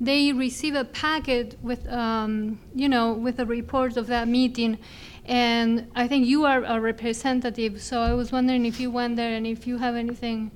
they 0.01 0.33
receive 0.33 0.75
a 0.75 0.83
packet 0.83 1.57
with, 1.61 1.87
um, 1.87 2.59
you 2.75 2.89
know, 2.89 3.13
with 3.13 3.37
the 3.37 3.45
reports 3.45 3.95
of 3.95 4.07
that 4.07 4.27
meeting. 4.27 4.77
And 5.25 5.87
I 5.95 6.05
think 6.09 6.27
you 6.27 6.43
are 6.43 6.61
a 6.65 6.77
representative, 6.81 7.81
so 7.81 8.01
I 8.01 8.13
was 8.13 8.33
wondering 8.33 8.65
if 8.65 8.77
you 8.77 8.91
went 8.91 9.15
there 9.15 9.33
and 9.37 9.47
if 9.47 9.65
you 9.65 9.77
have 9.77 9.95
anything 9.95 10.51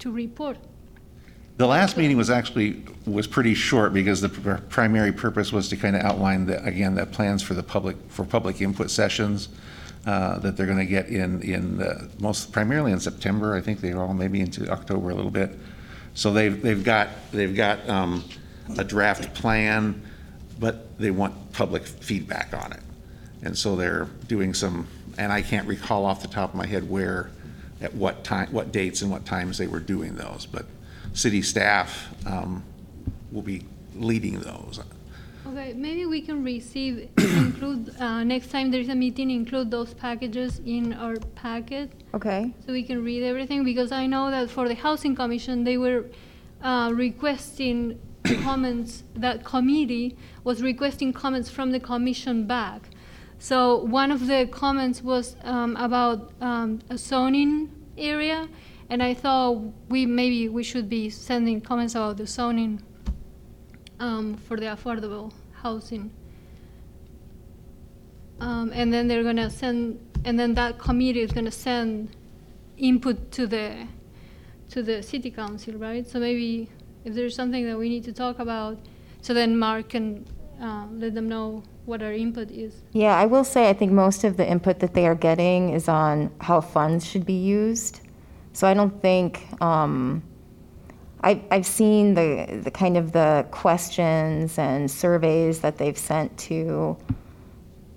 to 0.00 0.12
report. 0.12 0.58
The 1.58 1.66
last 1.66 1.96
meeting 1.96 2.16
was 2.16 2.30
actually, 2.30 2.84
was 3.04 3.26
pretty 3.26 3.52
short 3.52 3.92
because 3.92 4.20
the 4.20 4.28
pr- 4.28 4.62
primary 4.68 5.10
purpose 5.10 5.52
was 5.52 5.68
to 5.70 5.76
kind 5.76 5.96
of 5.96 6.02
outline 6.02 6.46
the, 6.46 6.64
again, 6.64 6.94
the 6.94 7.04
plans 7.04 7.42
for 7.42 7.54
the 7.54 7.64
public, 7.64 7.96
for 8.08 8.24
public 8.24 8.60
input 8.60 8.92
sessions 8.92 9.48
uh, 10.06 10.38
that 10.38 10.56
they're 10.56 10.66
going 10.66 10.78
to 10.78 10.86
get 10.86 11.08
in, 11.08 11.42
in, 11.42 12.10
most, 12.20 12.52
primarily 12.52 12.92
in 12.92 13.00
September. 13.00 13.56
I 13.56 13.60
think 13.60 13.80
they're 13.80 14.00
all 14.00 14.14
maybe 14.14 14.40
into 14.40 14.70
October 14.70 15.10
a 15.10 15.14
little 15.16 15.32
bit. 15.32 15.50
So 16.14 16.32
they've, 16.32 16.62
they've 16.62 16.84
got, 16.84 17.08
they've 17.32 17.54
got 17.54 17.88
um, 17.88 18.22
a 18.78 18.84
draft 18.84 19.34
plan, 19.34 20.00
but 20.60 20.96
they 20.96 21.10
want 21.10 21.52
public 21.52 21.84
feedback 21.84 22.54
on 22.54 22.72
it. 22.72 22.80
And 23.42 23.58
so 23.58 23.74
they're 23.74 24.04
doing 24.28 24.54
some, 24.54 24.86
and 25.18 25.32
I 25.32 25.42
can't 25.42 25.66
recall 25.66 26.04
off 26.04 26.22
the 26.22 26.28
top 26.28 26.50
of 26.50 26.54
my 26.54 26.66
head 26.66 26.88
where, 26.88 27.30
at 27.80 27.92
what 27.94 28.22
time, 28.22 28.48
what 28.52 28.70
dates 28.70 29.02
and 29.02 29.10
what 29.10 29.26
times 29.26 29.58
they 29.58 29.66
were 29.66 29.80
doing 29.80 30.14
those, 30.14 30.46
but 30.46 30.64
city 31.18 31.42
staff 31.42 32.14
um, 32.26 32.62
will 33.32 33.42
be 33.42 33.64
leading 33.96 34.38
those. 34.40 34.80
Okay, 35.46 35.72
maybe 35.74 36.06
we 36.06 36.20
can 36.20 36.44
receive, 36.44 37.08
include, 37.16 37.94
uh, 37.98 38.22
next 38.22 38.50
time 38.50 38.70
there's 38.70 38.88
a 38.88 38.94
meeting, 38.94 39.30
include 39.30 39.70
those 39.70 39.94
packages 39.94 40.60
in 40.64 40.92
our 40.92 41.16
packet. 41.34 41.90
Okay. 42.14 42.52
so 42.64 42.72
we 42.72 42.82
can 42.82 43.02
read 43.02 43.22
everything, 43.22 43.64
because 43.64 43.90
I 43.90 44.06
know 44.06 44.30
that 44.30 44.50
for 44.50 44.68
the 44.68 44.74
Housing 44.74 45.16
Commission, 45.16 45.64
they 45.64 45.76
were 45.76 46.04
uh, 46.62 46.92
requesting 46.94 47.98
comments, 48.42 49.04
that 49.16 49.44
committee 49.44 50.16
was 50.44 50.62
requesting 50.62 51.12
comments 51.12 51.50
from 51.50 51.72
the 51.72 51.80
commission 51.80 52.46
back. 52.46 52.90
So 53.38 53.84
one 53.84 54.10
of 54.10 54.26
the 54.26 54.46
comments 54.50 55.02
was 55.02 55.36
um, 55.42 55.76
about 55.76 56.32
um, 56.40 56.80
a 56.90 56.98
zoning 56.98 57.70
area, 57.96 58.48
and 58.90 59.02
I 59.02 59.14
thought 59.14 59.60
we, 59.88 60.06
maybe 60.06 60.48
we 60.48 60.62
should 60.62 60.88
be 60.88 61.10
sending 61.10 61.60
comments 61.60 61.94
about 61.94 62.16
the 62.16 62.26
zoning 62.26 62.82
um, 64.00 64.36
for 64.36 64.56
the 64.56 64.66
affordable 64.66 65.32
housing. 65.52 66.10
Um, 68.40 68.70
and 68.72 68.92
then 68.92 69.08
they're 69.08 69.24
gonna 69.24 69.50
send, 69.50 69.98
and 70.24 70.38
then 70.38 70.54
that 70.54 70.78
committee 70.78 71.20
is 71.20 71.32
gonna 71.32 71.50
send 71.50 72.16
input 72.78 73.30
to 73.32 73.46
the, 73.46 73.86
to 74.70 74.82
the 74.82 75.02
city 75.02 75.30
council, 75.30 75.74
right? 75.74 76.08
So 76.08 76.18
maybe 76.18 76.70
if 77.04 77.14
there's 77.14 77.34
something 77.34 77.66
that 77.66 77.76
we 77.76 77.88
need 77.88 78.04
to 78.04 78.12
talk 78.12 78.38
about, 78.38 78.78
so 79.20 79.34
then 79.34 79.58
Mark 79.58 79.90
can, 79.90 80.24
uh, 80.62 80.86
let 80.92 81.14
them 81.14 81.28
know 81.28 81.62
what 81.84 82.02
our 82.02 82.12
input 82.12 82.50
is. 82.50 82.82
Yeah, 82.92 83.16
I 83.16 83.26
will 83.26 83.44
say, 83.44 83.68
I 83.68 83.72
think 83.72 83.92
most 83.92 84.24
of 84.24 84.36
the 84.36 84.48
input 84.48 84.78
that 84.80 84.94
they 84.94 85.06
are 85.06 85.14
getting 85.14 85.70
is 85.70 85.88
on 85.88 86.30
how 86.40 86.60
funds 86.60 87.06
should 87.06 87.26
be 87.26 87.34
used. 87.34 88.00
So 88.58 88.66
I 88.66 88.74
don't 88.74 89.00
think, 89.00 89.46
um, 89.62 90.20
I, 91.22 91.40
I've 91.48 91.64
seen 91.64 92.14
the, 92.14 92.60
the 92.64 92.72
kind 92.72 92.96
of 92.96 93.12
the 93.12 93.46
questions 93.52 94.58
and 94.58 94.90
surveys 94.90 95.60
that 95.60 95.78
they've 95.78 95.96
sent 95.96 96.36
to, 96.38 96.96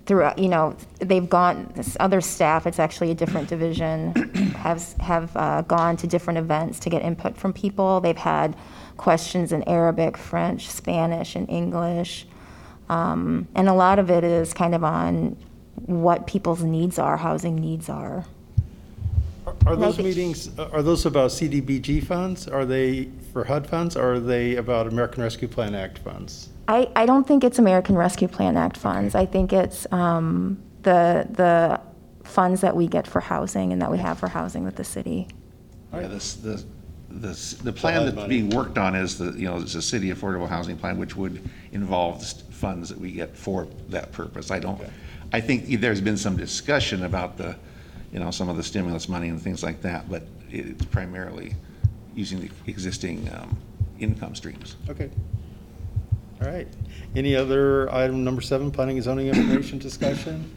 throughout, 0.06 0.38
you 0.38 0.48
know, 0.48 0.76
they've 1.00 1.28
gone, 1.28 1.72
this 1.74 1.96
other 1.98 2.20
staff, 2.20 2.64
it's 2.68 2.78
actually 2.78 3.10
a 3.10 3.14
different 3.16 3.48
division, 3.48 4.12
have, 4.56 4.92
have 5.00 5.36
uh, 5.36 5.62
gone 5.62 5.96
to 5.96 6.06
different 6.06 6.38
events 6.38 6.78
to 6.78 6.90
get 6.90 7.02
input 7.02 7.36
from 7.36 7.52
people. 7.52 8.00
They've 8.00 8.16
had 8.16 8.56
questions 8.98 9.50
in 9.50 9.64
Arabic, 9.64 10.16
French, 10.16 10.68
Spanish, 10.68 11.34
and 11.34 11.50
English. 11.50 12.24
Um, 12.88 13.48
and 13.56 13.68
a 13.68 13.74
lot 13.74 13.98
of 13.98 14.12
it 14.12 14.22
is 14.22 14.54
kind 14.54 14.76
of 14.76 14.84
on 14.84 15.36
what 15.86 16.28
people's 16.28 16.62
needs 16.62 17.00
are, 17.00 17.16
housing 17.16 17.56
needs 17.56 17.88
are. 17.88 18.24
Are 19.66 19.76
those 19.76 19.96
think- 19.96 20.08
meetings, 20.08 20.50
are 20.58 20.82
those 20.82 21.06
about 21.06 21.30
CDBG 21.30 22.04
funds? 22.04 22.48
Are 22.48 22.64
they 22.64 23.08
for 23.32 23.44
HUD 23.44 23.66
funds, 23.66 23.96
or 23.96 24.14
are 24.14 24.20
they 24.20 24.56
about 24.56 24.86
American 24.86 25.22
Rescue 25.22 25.48
Plan 25.48 25.74
Act 25.74 25.98
funds? 25.98 26.48
I, 26.68 26.90
I 26.96 27.06
don't 27.06 27.26
think 27.26 27.44
it's 27.44 27.58
American 27.58 27.96
Rescue 27.96 28.28
Plan 28.28 28.56
Act 28.56 28.76
funds. 28.76 29.14
I 29.14 29.26
think 29.26 29.52
it's 29.52 29.86
um, 29.92 30.60
the, 30.82 31.26
the 31.30 31.80
funds 32.28 32.60
that 32.60 32.74
we 32.76 32.86
get 32.86 33.06
for 33.06 33.20
housing 33.20 33.72
and 33.72 33.80
that 33.82 33.90
we 33.90 33.98
have 33.98 34.18
for 34.18 34.28
housing 34.28 34.64
with 34.64 34.76
the 34.76 34.84
city. 34.84 35.28
Yeah, 35.92 36.06
this, 36.08 36.34
the, 36.34 36.62
the, 37.10 37.56
the 37.64 37.72
plan 37.72 38.04
that's 38.04 38.16
money. 38.16 38.28
being 38.28 38.50
worked 38.50 38.78
on 38.78 38.94
is 38.94 39.18
the, 39.18 39.32
you 39.32 39.44
know, 39.46 39.58
it's 39.58 39.74
a 39.74 39.82
city 39.82 40.10
affordable 40.10 40.48
housing 40.48 40.76
plan, 40.76 40.98
which 40.98 41.16
would 41.16 41.48
involve 41.72 42.18
the 42.20 42.24
s- 42.26 42.42
funds 42.50 42.88
that 42.88 42.98
we 42.98 43.12
get 43.12 43.36
for 43.36 43.66
that 43.90 44.10
purpose. 44.12 44.50
I 44.50 44.58
don't, 44.58 44.80
I 45.32 45.40
think 45.40 45.66
there's 45.80 46.00
been 46.00 46.16
some 46.16 46.36
discussion 46.36 47.04
about 47.04 47.36
the, 47.36 47.56
you 48.12 48.20
know, 48.20 48.30
some 48.30 48.48
of 48.48 48.56
the 48.56 48.62
stimulus 48.62 49.08
money 49.08 49.28
and 49.28 49.40
things 49.40 49.62
like 49.62 49.80
that, 49.82 50.08
but 50.10 50.22
it's 50.50 50.84
primarily 50.86 51.54
using 52.14 52.40
the 52.40 52.50
existing, 52.66 53.28
um, 53.34 53.56
income 53.98 54.34
streams. 54.34 54.76
Okay. 54.88 55.10
All 56.40 56.48
right. 56.48 56.68
Any 57.16 57.34
other 57.36 57.92
item 57.92 58.24
number 58.24 58.42
seven, 58.42 58.70
planning 58.70 58.96
and 58.96 59.04
zoning 59.04 59.28
information 59.28 59.78
discussion? 59.78 60.50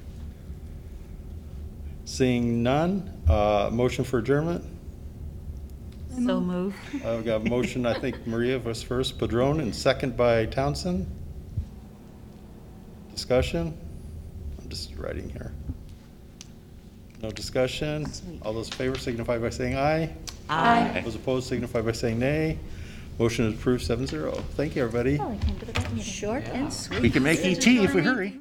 Seeing 2.06 2.62
none, 2.64 3.12
uh, 3.30 3.70
motion 3.72 4.04
for 4.04 4.20
adjournment? 4.20 4.64
So 6.14 6.40
moved. 6.40 6.78
I've 7.06 7.26
got 7.26 7.46
a 7.46 7.50
motion, 7.50 7.86
I 7.86 7.94
think 8.00 8.26
Maria 8.26 8.58
was 8.58 8.82
first, 8.82 9.20
Padron, 9.20 9.60
and 9.60 9.76
second 9.76 10.16
by 10.16 10.46
Townsend. 10.46 11.08
Discussion? 13.14 13.78
I'm 14.62 14.70
just 14.70 14.96
writing 14.96 15.30
here. 15.30 15.52
No 17.26 17.32
discussion? 17.32 18.06
All 18.44 18.54
those 18.54 18.68
in 18.68 18.74
favor 18.74 19.00
signify 19.00 19.40
by 19.40 19.50
saying 19.50 19.76
aye. 19.76 20.14
Aye. 20.48 21.02
Those 21.04 21.16
opposed 21.16 21.48
signify 21.48 21.82
by 21.82 21.92
saying 21.92 22.20
nay. 22.20 22.60
Motion 23.18 23.48
is 23.48 23.56
approved 23.56 23.84
seven 23.84 24.06
zero. 24.06 24.32
Thank 24.52 24.76
you, 24.76 24.84
everybody. 24.84 25.18
Oh, 25.20 25.32
I 25.32 25.44
came 25.44 25.58
to 25.58 25.66
the 25.66 25.72
right 25.72 25.90
meeting. 25.92 26.04
Short 26.04 26.44
and 26.50 26.72
sweet. 26.72 27.02
We 27.02 27.10
can 27.10 27.24
make 27.24 27.40
ET 27.40 27.66
if 27.66 27.96
we 27.96 28.04
hurry. 28.04 28.40